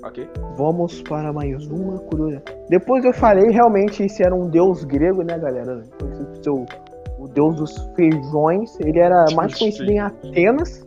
Ok. 0.05 0.29
Vamos 0.57 1.01
para 1.03 1.33
mais 1.33 1.65
uma 1.69 1.99
curiosidade. 2.01 2.45
Depois 2.69 3.05
eu 3.05 3.15
falei 3.15 3.51
realmente 3.51 4.07
se 4.09 4.23
era 4.23 4.35
um 4.35 4.49
deus 4.51 4.85
grego, 4.85 5.23
né, 5.23 5.39
galera? 5.39 5.83
O 6.03 6.43
seu- 6.43 6.67
O 7.25 7.29
deus 7.29 7.57
dos 7.57 7.77
feijões. 7.97 8.79
Ele 8.81 8.99
era 8.99 9.25
mais 9.35 9.59
conhecido 9.59 9.91
em 9.91 9.99
Atenas. 9.99 10.87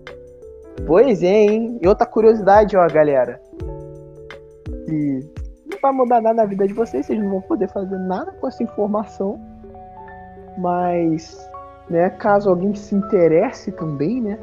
Pois 0.85 1.23
é, 1.23 1.45
hein? 1.45 1.79
E 1.81 1.87
outra 1.87 2.05
curiosidade, 2.05 2.77
ó, 2.77 2.87
galera. 2.87 3.41
Que 4.85 5.27
não 5.71 5.79
vai 5.81 5.91
mudar 5.91 6.21
nada 6.21 6.35
na 6.35 6.45
vida 6.45 6.67
de 6.67 6.73
vocês, 6.73 7.05
vocês 7.05 7.19
não 7.19 7.29
vão 7.29 7.41
poder 7.41 7.69
fazer 7.69 7.97
nada 7.97 8.31
com 8.33 8.47
essa 8.47 8.63
informação. 8.63 9.39
Mas, 10.57 11.49
né, 11.89 12.09
caso 12.11 12.49
alguém 12.49 12.73
se 12.75 12.95
interesse 12.95 13.71
também, 13.71 14.21
né? 14.21 14.39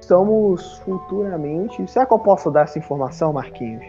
Estamos 0.00 0.78
futuramente. 0.78 1.90
Será 1.90 2.06
que 2.06 2.12
eu 2.12 2.18
posso 2.18 2.50
dar 2.50 2.62
essa 2.62 2.78
informação, 2.78 3.32
Marquinhos? 3.32 3.84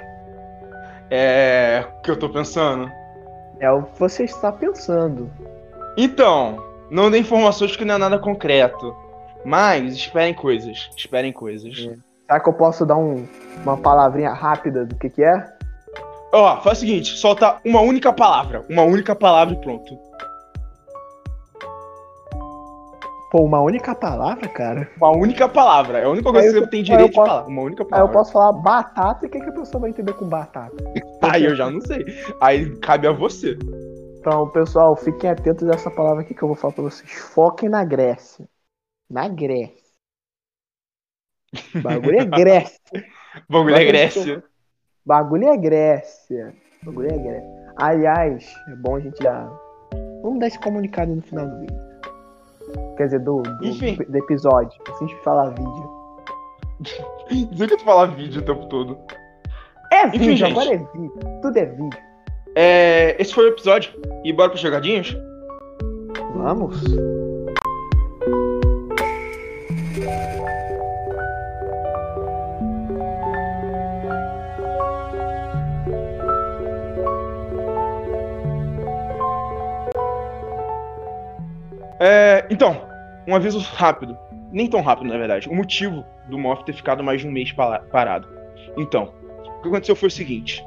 É. 1.09 1.85
O 1.97 2.01
que 2.01 2.11
eu 2.11 2.17
tô 2.17 2.29
pensando? 2.29 2.89
É 3.59 3.69
o 3.71 3.83
que 3.83 3.99
você 3.99 4.23
está 4.23 4.51
pensando. 4.51 5.29
Então, 5.97 6.57
não 6.89 7.09
dê 7.11 7.19
informações 7.19 7.75
que 7.75 7.85
não 7.85 7.95
é 7.95 7.97
nada 7.97 8.19
concreto. 8.19 8.95
Mas 9.43 9.93
esperem 9.93 10.33
coisas. 10.33 10.89
Esperem 10.97 11.31
coisas. 11.31 11.73
É. 11.77 11.95
Será 12.27 12.39
que 12.39 12.49
eu 12.49 12.53
posso 12.53 12.85
dar 12.85 12.97
um- 12.97 13.27
uma 13.63 13.77
palavrinha 13.77 14.31
rápida 14.33 14.83
do 14.85 14.95
que, 14.95 15.09
que 15.09 15.23
é? 15.23 15.45
Ó, 16.33 16.59
faz 16.61 16.79
o 16.79 16.81
seguinte, 16.81 17.15
solta 17.17 17.57
uma 17.63 17.79
única 17.81 18.11
palavra. 18.11 18.63
Uma 18.69 18.81
única 18.81 19.15
palavra 19.15 19.53
e 19.53 19.61
pronto. 19.61 19.97
Pô, 23.31 23.43
uma 23.43 23.59
única 23.59 23.93
palavra, 23.93 24.47
cara? 24.47 24.89
Uma 24.97 25.11
única 25.11 25.47
palavra. 25.49 25.99
É 25.99 26.05
a 26.05 26.09
única 26.09 26.31
coisa 26.31 26.47
que 26.53 26.59
você 26.59 26.67
tem 26.67 26.83
direito 26.83 27.01
eu 27.03 27.09
de 27.09 27.15
posso- 27.15 27.27
falar. 27.29 27.47
Uma 27.47 27.61
única 27.63 27.83
Aí 27.83 27.87
eu 27.87 27.89
palavra. 27.89 28.13
posso 28.13 28.31
falar 28.31 28.51
batata 28.53 29.25
e 29.25 29.27
o 29.27 29.31
que, 29.31 29.39
que 29.41 29.49
a 29.49 29.51
pessoa 29.51 29.81
vai 29.81 29.89
entender 29.89 30.13
com 30.13 30.25
batata? 30.25 30.75
Aí 31.21 31.43
eu 31.45 31.55
já 31.55 31.69
não 31.69 31.81
sei. 31.81 32.05
Aí 32.39 32.75
cabe 32.77 33.07
a 33.07 33.11
você. 33.11 33.57
Então, 34.25 34.49
pessoal, 34.49 34.95
fiquem 34.95 35.29
atentos 35.29 35.69
a 35.69 35.75
essa 35.75 35.91
palavra 35.91 36.23
aqui 36.23 36.33
que 36.33 36.41
eu 36.41 36.47
vou 36.47 36.57
falar 36.57 36.73
pra 36.73 36.85
vocês. 36.85 37.11
Foquem 37.11 37.69
na 37.69 37.85
Grécia. 37.85 38.49
Na 39.07 39.27
Grécia. 39.27 39.85
Bagulho 41.83 42.21
é 42.21 42.25
Grécia. 42.25 42.79
Bagulho 43.47 43.75
é 43.75 43.85
Grécia. 43.85 44.43
Bagulho 45.05 45.47
é 45.47 45.57
Grécia. 45.57 46.55
Bagulho 46.81 47.13
é 47.13 47.17
Grécia. 47.19 47.73
Aliás, 47.77 48.51
é 48.67 48.75
bom 48.77 48.95
a 48.95 48.99
gente 48.99 49.21
já. 49.21 49.45
Vamos 50.23 50.39
dar 50.39 50.47
esse 50.47 50.59
comunicado 50.59 51.15
no 51.15 51.21
final 51.21 51.47
do 51.47 51.59
vídeo. 51.59 51.79
Quer 52.97 53.05
dizer, 53.05 53.19
do, 53.19 53.43
do, 53.43 53.63
Enfim. 53.63 53.95
do 53.95 54.17
episódio. 54.17 54.81
Assim 54.89 55.05
de 55.05 55.15
falar 55.17 55.49
vídeo. 55.49 56.25
Dizer 57.51 57.67
que 57.69 57.77
tu 57.77 57.83
fala 57.83 58.07
vídeo 58.07 58.41
o 58.41 58.45
tempo 58.45 58.65
todo. 58.69 58.97
É 59.93 60.07
Enfim, 60.07 60.17
vídeo, 60.17 60.35
gente. 60.37 60.51
agora 60.51 60.73
é 60.73 60.77
vídeo. 60.77 61.13
Tudo 61.43 61.57
é 61.59 61.65
vídeo. 61.67 62.14
É, 62.55 63.15
esse 63.19 63.33
foi 63.33 63.45
o 63.45 63.49
episódio. 63.49 63.91
E 64.23 64.31
bora 64.31 64.49
pros 64.49 64.61
jogadinhos? 64.61 65.15
Vamos? 66.35 66.81
É, 81.99 82.45
então, 82.49 82.81
um 83.27 83.35
aviso 83.35 83.59
rápido. 83.59 84.17
Nem 84.51 84.69
tão 84.69 84.81
rápido, 84.81 85.09
na 85.09 85.17
verdade. 85.17 85.49
O 85.49 85.55
motivo 85.55 86.05
do 86.29 86.37
Moff 86.37 86.63
ter 86.63 86.73
ficado 86.73 87.03
mais 87.03 87.21
de 87.21 87.27
um 87.27 87.31
mês 87.31 87.51
parado. 87.91 88.27
Então, 88.77 89.13
o 89.57 89.61
que 89.61 89.67
aconteceu 89.67 89.95
foi 89.95 90.07
o 90.07 90.11
seguinte. 90.11 90.65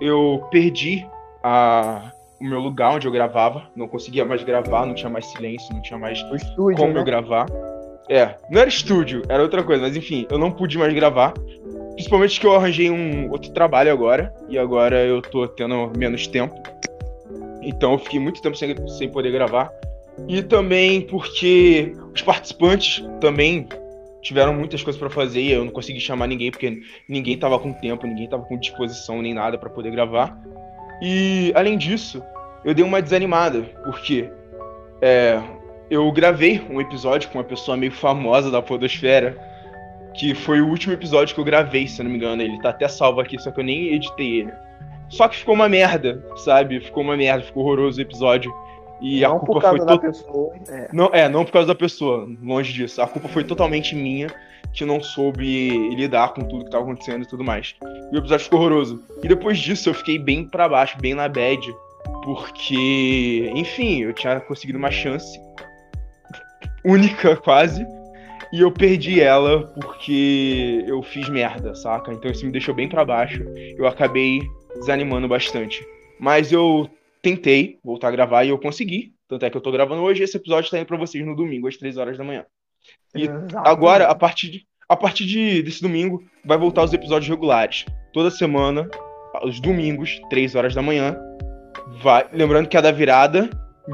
Eu 0.00 0.46
perdi 0.50 1.06
a- 1.48 2.12
o 2.40 2.44
meu 2.44 2.60
lugar 2.60 2.94
onde 2.94 3.06
eu 3.06 3.12
gravava. 3.12 3.62
Não 3.74 3.88
conseguia 3.88 4.24
mais 4.24 4.42
gravar, 4.44 4.86
não 4.86 4.94
tinha 4.94 5.10
mais 5.10 5.26
silêncio, 5.26 5.74
não 5.74 5.82
tinha 5.82 5.98
mais 5.98 6.18
estúdio, 6.18 6.76
como 6.76 6.92
né? 6.94 7.00
eu 7.00 7.04
gravar. 7.04 7.46
É, 8.08 8.36
não 8.50 8.60
era 8.60 8.68
estúdio, 8.68 9.22
era 9.28 9.42
outra 9.42 9.62
coisa, 9.62 9.82
mas 9.82 9.96
enfim, 9.96 10.26
eu 10.30 10.38
não 10.38 10.50
pude 10.50 10.78
mais 10.78 10.92
gravar. 10.94 11.34
Principalmente 11.94 12.38
que 12.40 12.46
eu 12.46 12.54
arranjei 12.54 12.90
um 12.90 13.28
outro 13.30 13.50
trabalho 13.52 13.92
agora, 13.92 14.32
e 14.48 14.56
agora 14.56 15.04
eu 15.04 15.20
tô 15.20 15.48
tendo 15.48 15.90
menos 15.96 16.26
tempo. 16.26 16.54
Então 17.62 17.92
eu 17.92 17.98
fiquei 17.98 18.20
muito 18.20 18.40
tempo 18.40 18.56
sem, 18.56 18.74
sem 18.88 19.08
poder 19.10 19.30
gravar. 19.32 19.70
E 20.28 20.42
também 20.42 21.00
porque 21.02 21.92
os 22.14 22.22
participantes 22.22 23.04
também 23.20 23.68
tiveram 24.22 24.52
muitas 24.54 24.82
coisas 24.82 24.98
pra 24.98 25.10
fazer 25.10 25.40
e 25.40 25.52
eu 25.52 25.64
não 25.64 25.72
consegui 25.72 26.00
chamar 26.00 26.26
ninguém 26.26 26.50
porque 26.50 26.80
ninguém 27.08 27.36
tava 27.38 27.58
com 27.58 27.72
tempo, 27.72 28.06
ninguém 28.06 28.28
tava 28.28 28.44
com 28.44 28.58
disposição 28.58 29.20
nem 29.22 29.34
nada 29.34 29.58
pra 29.58 29.68
poder 29.70 29.90
gravar. 29.90 30.36
E 31.02 31.52
além 31.54 31.76
disso, 31.78 32.22
eu 32.64 32.74
dei 32.74 32.84
uma 32.84 33.00
desanimada, 33.00 33.62
porque 33.84 34.28
é, 35.00 35.40
eu 35.90 36.10
gravei 36.12 36.60
um 36.70 36.80
episódio 36.80 37.28
com 37.30 37.38
uma 37.38 37.44
pessoa 37.44 37.76
meio 37.76 37.92
famosa 37.92 38.50
da 38.50 38.60
Podosfera, 38.60 39.36
que 40.14 40.34
foi 40.34 40.60
o 40.60 40.68
último 40.68 40.92
episódio 40.92 41.34
que 41.34 41.40
eu 41.40 41.44
gravei, 41.44 41.86
se 41.86 42.00
eu 42.00 42.04
não 42.04 42.10
me 42.10 42.16
engano. 42.16 42.42
Ele 42.42 42.60
tá 42.60 42.70
até 42.70 42.88
salvo 42.88 43.20
aqui, 43.20 43.38
só 43.38 43.50
que 43.50 43.60
eu 43.60 43.64
nem 43.64 43.94
editei 43.94 44.40
ele. 44.40 44.52
Só 45.08 45.28
que 45.28 45.36
ficou 45.36 45.54
uma 45.54 45.68
merda, 45.68 46.22
sabe? 46.36 46.80
Ficou 46.80 47.02
uma 47.02 47.16
merda, 47.16 47.42
ficou 47.44 47.62
horroroso 47.64 47.98
o 47.98 48.02
episódio. 48.02 48.52
E 49.00 49.24
a 49.24 49.28
Não 49.28 49.38
por 49.38 49.46
culpa 49.46 49.60
causa 49.60 49.76
foi 49.78 49.86
da 49.86 49.92
to- 49.94 50.00
pessoa. 50.00 50.54
É. 50.68 50.88
não, 50.92 51.10
é, 51.12 51.28
não 51.28 51.44
por 51.44 51.52
causa 51.52 51.68
da 51.68 51.74
pessoa, 51.74 52.28
longe 52.42 52.72
disso. 52.72 53.00
A 53.00 53.06
culpa 53.06 53.28
foi 53.28 53.44
totalmente 53.44 53.94
minha, 53.94 54.26
que 54.72 54.84
não 54.84 55.02
soube 55.02 55.94
lidar 55.94 56.34
com 56.34 56.42
tudo 56.42 56.64
que 56.64 56.70
tava 56.70 56.84
acontecendo 56.84 57.24
e 57.24 57.28
tudo 57.28 57.42
mais. 57.42 57.74
E 58.12 58.16
o 58.16 58.18
episódio 58.18 58.44
ficou 58.44 58.60
horroroso. 58.60 59.02
E 59.22 59.28
depois 59.28 59.58
disso 59.58 59.88
eu 59.88 59.94
fiquei 59.94 60.18
bem 60.18 60.48
pra 60.48 60.68
baixo, 60.68 60.98
bem 61.00 61.14
na 61.14 61.28
bad, 61.28 61.66
porque, 62.22 63.50
enfim, 63.54 64.02
eu 64.02 64.12
tinha 64.12 64.40
conseguido 64.40 64.78
uma 64.78 64.90
chance 64.90 65.38
única 66.84 67.36
quase, 67.36 67.84
e 68.52 68.60
eu 68.60 68.72
perdi 68.72 69.20
ela 69.20 69.66
porque 69.80 70.84
eu 70.86 71.02
fiz 71.02 71.28
merda, 71.28 71.74
saca? 71.74 72.12
Então 72.12 72.30
isso 72.30 72.46
me 72.46 72.52
deixou 72.52 72.74
bem 72.74 72.88
pra 72.88 73.04
baixo. 73.04 73.44
Eu 73.76 73.86
acabei 73.86 74.40
desanimando 74.76 75.28
bastante. 75.28 75.84
Mas 76.18 76.50
eu 76.50 76.88
tentei 77.20 77.78
voltar 77.84 78.08
a 78.08 78.12
gravar 78.12 78.44
e 78.44 78.48
eu 78.48 78.58
consegui. 78.58 79.12
Tanto 79.28 79.44
é 79.44 79.50
que 79.50 79.56
eu 79.56 79.60
tô 79.60 79.70
gravando 79.70 80.02
hoje 80.02 80.22
esse 80.22 80.38
episódio 80.38 80.70
tá 80.70 80.78
indo 80.78 80.86
pra 80.86 80.96
vocês 80.96 81.24
no 81.26 81.36
domingo, 81.36 81.68
às 81.68 81.76
3 81.76 81.98
horas 81.98 82.16
da 82.16 82.24
manhã. 82.24 82.46
E 83.14 83.22
Exatamente. 83.22 83.56
Agora, 83.56 84.06
a 84.06 84.14
partir 84.14 84.50
de, 84.50 84.66
a 84.88 84.96
partir 84.96 85.26
de, 85.26 85.62
desse 85.62 85.82
domingo, 85.82 86.22
vai 86.44 86.58
voltar 86.58 86.84
os 86.84 86.92
episódios 86.92 87.28
regulares. 87.28 87.84
Toda 88.12 88.30
semana, 88.30 88.88
os 89.44 89.60
domingos, 89.60 90.20
3 90.30 90.54
horas 90.54 90.74
da 90.74 90.82
manhã. 90.82 91.16
Vai, 92.02 92.26
lembrando 92.32 92.68
que 92.68 92.76
é 92.76 92.82
da 92.82 92.92
virada 92.92 93.48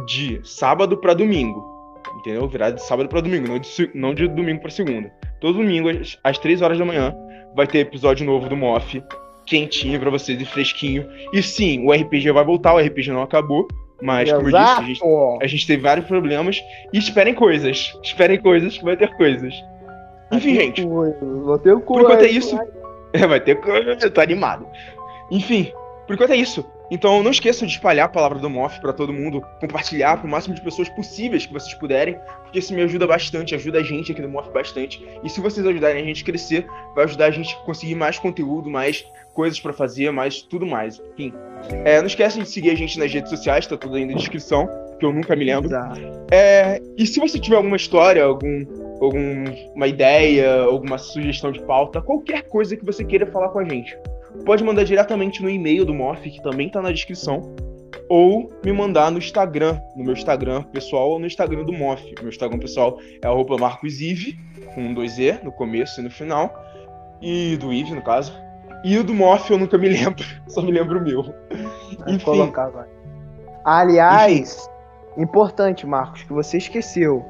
de 0.06 0.40
sábado 0.44 0.96
para 0.96 1.14
domingo. 1.14 1.72
Entendeu? 2.18 2.48
Virada 2.48 2.76
de 2.76 2.82
sábado 2.82 3.08
para 3.08 3.20
domingo, 3.20 3.48
não 3.48 3.58
de, 3.58 3.90
não 3.94 4.14
de 4.14 4.28
domingo 4.28 4.60
para 4.60 4.70
segunda. 4.70 5.12
Todo 5.40 5.58
domingo, 5.58 5.88
às, 5.88 6.18
às 6.22 6.38
3 6.38 6.62
horas 6.62 6.78
da 6.78 6.84
manhã, 6.84 7.14
vai 7.54 7.66
ter 7.66 7.78
episódio 7.78 8.26
novo 8.26 8.48
do 8.48 8.56
MOF, 8.56 9.02
quentinho 9.46 10.00
para 10.00 10.10
vocês 10.10 10.40
e 10.40 10.44
fresquinho. 10.44 11.06
E 11.32 11.42
sim, 11.42 11.86
o 11.86 11.92
RPG 11.92 12.30
vai 12.32 12.44
voltar, 12.44 12.74
o 12.74 12.78
RPG 12.78 13.10
não 13.10 13.22
acabou. 13.22 13.66
Mas, 14.04 14.30
como 14.30 14.48
Exato. 14.48 14.82
eu 14.82 14.86
disse, 14.86 15.02
a 15.02 15.06
gente, 15.06 15.42
a 15.42 15.46
gente 15.46 15.66
teve 15.66 15.82
vários 15.82 16.06
problemas. 16.06 16.62
E 16.92 16.98
esperem 16.98 17.32
coisas. 17.32 17.98
Esperem 18.02 18.38
coisas, 18.38 18.76
que 18.76 18.84
vai 18.84 18.98
ter 18.98 19.10
coisas. 19.16 19.54
Enfim, 20.30 20.54
gente. 20.56 20.84
Vou 20.84 21.58
ter 21.58 21.74
Por 21.78 22.02
enquanto 22.02 22.20
é 22.20 22.28
isso. 22.28 22.58
É, 23.14 23.24
vai 23.26 23.40
ter 23.40 23.58
coisa. 23.62 23.96
Eu 23.98 24.10
tô 24.10 24.20
animado. 24.20 24.66
Enfim, 25.30 25.72
por 26.06 26.12
enquanto 26.12 26.32
é 26.32 26.36
isso. 26.36 26.66
Então 26.90 27.22
não 27.22 27.30
esqueçam 27.30 27.66
de 27.66 27.74
espalhar 27.74 28.06
a 28.06 28.08
palavra 28.08 28.38
do 28.38 28.50
MOF 28.50 28.80
pra 28.80 28.92
todo 28.92 29.12
mundo, 29.12 29.42
compartilhar 29.60 30.18
pro 30.18 30.28
máximo 30.28 30.54
de 30.54 30.60
pessoas 30.60 30.88
possíveis 30.90 31.46
que 31.46 31.52
vocês 31.52 31.74
puderem, 31.74 32.18
porque 32.42 32.58
isso 32.58 32.74
me 32.74 32.82
ajuda 32.82 33.06
bastante, 33.06 33.54
ajuda 33.54 33.78
a 33.78 33.82
gente 33.82 34.12
aqui 34.12 34.20
no 34.20 34.28
MOF 34.28 34.50
bastante. 34.50 35.04
E 35.22 35.28
se 35.28 35.40
vocês 35.40 35.66
ajudarem 35.66 36.02
a 36.02 36.06
gente 36.06 36.22
a 36.22 36.26
crescer, 36.26 36.66
vai 36.94 37.04
ajudar 37.04 37.26
a 37.26 37.30
gente 37.30 37.54
a 37.54 37.64
conseguir 37.64 37.94
mais 37.94 38.18
conteúdo, 38.18 38.70
mais 38.70 39.04
coisas 39.32 39.58
pra 39.58 39.72
fazer, 39.72 40.10
mais 40.12 40.42
tudo 40.42 40.64
mais. 40.64 41.02
Enfim. 41.12 41.32
É, 41.84 41.98
não 41.98 42.06
esquecem 42.06 42.42
de 42.42 42.48
seguir 42.48 42.70
a 42.70 42.74
gente 42.74 42.98
nas 42.98 43.12
redes 43.12 43.30
sociais, 43.30 43.66
tá 43.66 43.76
tudo 43.76 43.96
aí 43.96 44.04
na 44.04 44.14
descrição, 44.14 44.68
que 44.98 45.04
eu 45.04 45.12
nunca 45.12 45.34
me 45.34 45.44
lembro. 45.44 45.70
É, 46.30 46.80
e 46.96 47.06
se 47.06 47.18
você 47.18 47.38
tiver 47.38 47.56
alguma 47.56 47.76
história, 47.76 48.24
algum, 48.24 48.64
alguma 49.00 49.86
ideia, 49.86 50.62
alguma 50.62 50.98
sugestão 50.98 51.50
de 51.50 51.60
pauta, 51.62 52.00
qualquer 52.00 52.42
coisa 52.42 52.76
que 52.76 52.84
você 52.84 53.04
queira 53.04 53.26
falar 53.26 53.48
com 53.48 53.58
a 53.58 53.64
gente, 53.64 53.96
pode 54.44 54.64
mandar 54.64 54.84
diretamente 54.84 55.42
no 55.42 55.48
e-mail 55.48 55.84
do 55.84 55.94
Morph, 55.94 56.22
que 56.22 56.42
também 56.42 56.68
tá 56.68 56.82
na 56.82 56.90
descrição, 56.90 57.54
ou 58.08 58.50
me 58.64 58.72
mandar 58.72 59.10
no 59.10 59.18
Instagram, 59.18 59.78
no 59.96 60.04
meu 60.04 60.12
Instagram 60.12 60.62
pessoal 60.64 61.10
ou 61.10 61.18
no 61.18 61.26
Instagram 61.26 61.64
do 61.64 61.72
Morph. 61.72 62.04
Meu 62.20 62.28
Instagram 62.28 62.58
pessoal 62.58 62.98
é 63.22 63.26
arroba 63.26 63.56
marcosive, 63.56 64.38
com 64.74 64.92
dois 64.92 65.18
E 65.18 65.38
no 65.42 65.52
começo 65.52 66.00
e 66.00 66.04
no 66.04 66.10
final, 66.10 66.52
e 67.22 67.56
do 67.56 67.72
Ive, 67.72 67.94
no 67.94 68.02
caso. 68.02 68.34
E 68.84 68.98
o 68.98 69.04
do 69.04 69.14
Morph 69.14 69.50
eu 69.50 69.58
nunca 69.58 69.78
me 69.78 69.88
lembro, 69.90 70.24
só 70.48 70.60
me 70.60 70.72
lembro 70.72 70.98
o 70.98 71.02
meu. 71.02 71.24
Enfim. 72.06 72.24
colocar, 72.24 72.68
vai. 72.68 72.88
Aliás, 73.64 74.68
importante, 75.16 75.86
Marcos, 75.86 76.22
que 76.24 76.32
você 76.32 76.58
esqueceu. 76.58 77.24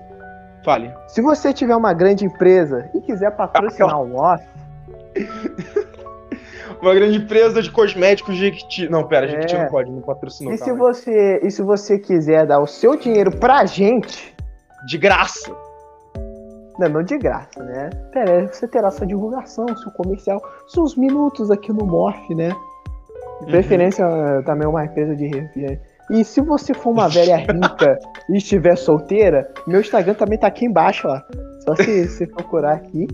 Fale. 0.64 0.92
Se 1.07 1.20
você 1.20 1.52
tiver 1.52 1.76
uma 1.76 1.92
grande 1.92 2.24
empresa 2.24 2.90
e 2.94 3.00
quiser 3.02 3.30
patrocinar 3.36 4.00
o 4.00 4.16
off, 4.16 4.42
Uma 6.85 6.95
grande 6.95 7.18
empresa 7.18 7.62
de 7.62 7.70
cosméticos 7.70 8.37
Jequiti. 8.37 8.89
Não, 8.89 9.05
pera, 9.09 9.26
É. 9.26 9.30
Jequiti 9.30 9.57
não 9.57 9.66
pode, 9.68 9.91
não 9.91 10.03
patrocinou. 10.03 10.53
e 10.53 10.59
se 10.59 10.72
você 10.72 11.41
e 11.43 11.51
se 11.51 11.62
você 11.62 11.99
quiser 11.99 12.47
dar 12.47 12.61
o 12.61 12.66
seu 12.66 12.97
dinheiro 12.97 13.30
pra 13.37 13.64
gente. 13.64 14.35
De 14.87 14.99
graça. 14.99 15.51
não, 16.78 16.89
não 16.89 17.03
de 17.03 17.16
graça, 17.16 17.62
né? 17.62 17.89
Pera, 18.12 18.47
você 18.53 18.68
terá 18.68 18.91
sua 18.91 19.07
divulgação, 19.07 19.64
seu 19.78 19.91
comercial, 19.93 20.43
seus 20.66 20.95
minutos 20.97 21.51
aqui 21.51 21.72
no 21.72 21.87
Morph, 21.87 22.28
né? 22.30 22.49
De 22.51 23.45
Uhum. 23.47 23.51
preferência 23.51 24.05
eh, 24.05 24.43
também 24.43 24.68
uma 24.68 24.85
empresa 24.85 25.16
de 25.16 25.26
refrigerante. 25.26 25.80
E 26.11 26.22
se 26.22 26.41
você 26.43 26.74
for 26.74 26.91
uma 26.91 27.09
velha 27.09 27.37
rica 27.37 27.99
e 28.28 28.37
estiver 28.37 28.76
solteira, 28.76 29.51
meu 29.66 29.80
Instagram 29.80 30.12
também 30.14 30.39
tá 30.39 30.47
aqui 30.49 30.66
embaixo, 30.66 31.09
ó. 31.09 31.18
Só 31.64 31.74
se 31.76 32.07
você 32.09 32.26
procurar 32.26 32.74
aqui. 32.74 33.07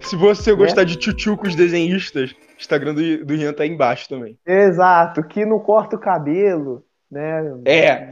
Se 0.00 0.16
você 0.16 0.54
gostar 0.54 0.84
de 0.84 0.96
tchutchucos 0.96 1.54
desenhistas, 1.54 2.30
o 2.30 2.60
Instagram 2.60 2.94
do, 2.94 3.24
do 3.24 3.34
Rian 3.34 3.52
tá 3.52 3.62
aí 3.62 3.70
embaixo 3.70 4.08
também. 4.08 4.38
Exato, 4.46 5.22
que 5.24 5.44
não 5.44 5.58
corta 5.58 5.96
o 5.96 6.00
cabelo, 6.00 6.84
né? 7.10 7.40
É, 7.64 7.80
É, 7.80 8.10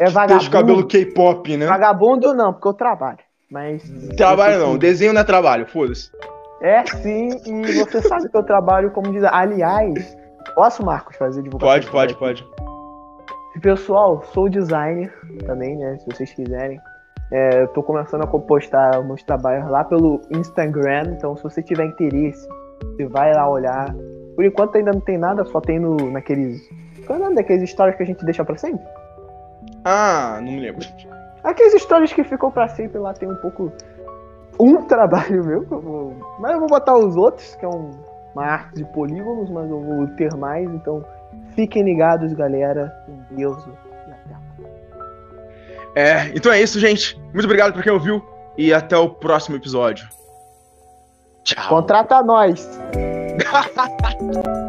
é 0.00 0.10
vagabundo. 0.10 0.50
cabelo 0.50 0.86
K-pop, 0.86 1.56
né? 1.56 1.66
Vagabundo 1.66 2.34
não, 2.34 2.52
porque 2.52 2.68
eu 2.68 2.74
trabalho. 2.74 3.18
Mas. 3.50 3.82
Trabalho 4.16 4.58
não, 4.58 4.76
desenho 4.78 5.12
não 5.12 5.20
é 5.20 5.24
trabalho, 5.24 5.66
foda-se. 5.66 6.10
É 6.60 6.84
sim, 6.86 7.28
e 7.46 7.72
você 7.72 8.02
sabe 8.02 8.28
que 8.28 8.36
eu 8.36 8.42
trabalho 8.42 8.90
como 8.90 9.12
diz. 9.12 9.22
Aliás, 9.24 10.16
posso, 10.54 10.84
Marcos, 10.84 11.16
fazer 11.16 11.42
divulgação? 11.42 11.90
Pode, 11.90 11.90
pode, 11.90 12.44
pode. 12.44 12.46
Pessoal, 13.62 14.22
sou 14.32 14.48
designer 14.48 15.12
também, 15.46 15.76
né? 15.76 15.98
Se 15.98 16.06
vocês 16.06 16.32
quiserem. 16.32 16.78
É, 17.30 17.62
eu 17.62 17.68
tô 17.68 17.82
começando 17.82 18.22
a 18.22 18.26
postar 18.26 19.02
meus 19.04 19.22
trabalhos 19.22 19.68
lá 19.70 19.84
pelo 19.84 20.20
Instagram, 20.30 21.14
então 21.16 21.36
se 21.36 21.42
você 21.42 21.62
tiver 21.62 21.84
interesse, 21.84 22.48
você 22.82 23.06
vai 23.06 23.34
lá 23.34 23.48
olhar. 23.48 23.94
Por 24.34 24.44
enquanto 24.44 24.76
ainda 24.76 24.92
não 24.92 25.00
tem 25.00 25.18
nada, 25.18 25.44
só 25.44 25.60
tem 25.60 25.78
no, 25.78 25.96
naqueles. 26.10 26.60
Qual 27.06 27.18
é 27.18 27.20
o 27.20 27.24
nome 27.24 27.36
daqueles 27.36 27.68
stories 27.70 27.96
que 27.96 28.02
a 28.02 28.06
gente 28.06 28.24
deixa 28.24 28.44
pra 28.44 28.56
sempre? 28.56 28.84
Ah, 29.84 30.38
não 30.42 30.52
me 30.52 30.60
lembro. 30.60 30.86
Aqueles 31.44 31.82
stories 31.82 32.12
que 32.12 32.24
ficam 32.24 32.50
pra 32.50 32.68
sempre 32.68 32.98
lá 32.98 33.12
tem 33.12 33.30
um 33.30 33.36
pouco. 33.36 33.72
Um 34.58 34.82
trabalho 34.88 35.44
meu, 35.44 35.66
eu 35.70 35.80
vou... 35.80 36.14
mas 36.40 36.52
eu 36.52 36.60
vou 36.60 36.68
botar 36.68 36.96
os 36.96 37.16
outros, 37.16 37.54
que 37.56 37.64
é 37.64 37.68
um- 37.68 37.90
uma 38.34 38.44
arte 38.44 38.76
de 38.76 38.84
polígonos, 38.92 39.50
mas 39.50 39.68
eu 39.70 39.80
vou 39.80 40.06
ter 40.08 40.34
mais, 40.36 40.68
então 40.70 41.04
fiquem 41.54 41.82
ligados, 41.82 42.32
galera. 42.32 42.92
Deus. 43.30 43.66
É, 45.98 46.30
então 46.32 46.52
é 46.52 46.62
isso, 46.62 46.78
gente. 46.78 47.20
Muito 47.34 47.46
obrigado 47.46 47.72
pra 47.72 47.82
quem 47.82 47.90
ouviu 47.90 48.24
e 48.56 48.72
até 48.72 48.96
o 48.96 49.10
próximo 49.10 49.56
episódio. 49.56 50.08
Tchau. 51.42 51.68
Contrata 51.68 52.22
nós! 52.22 52.68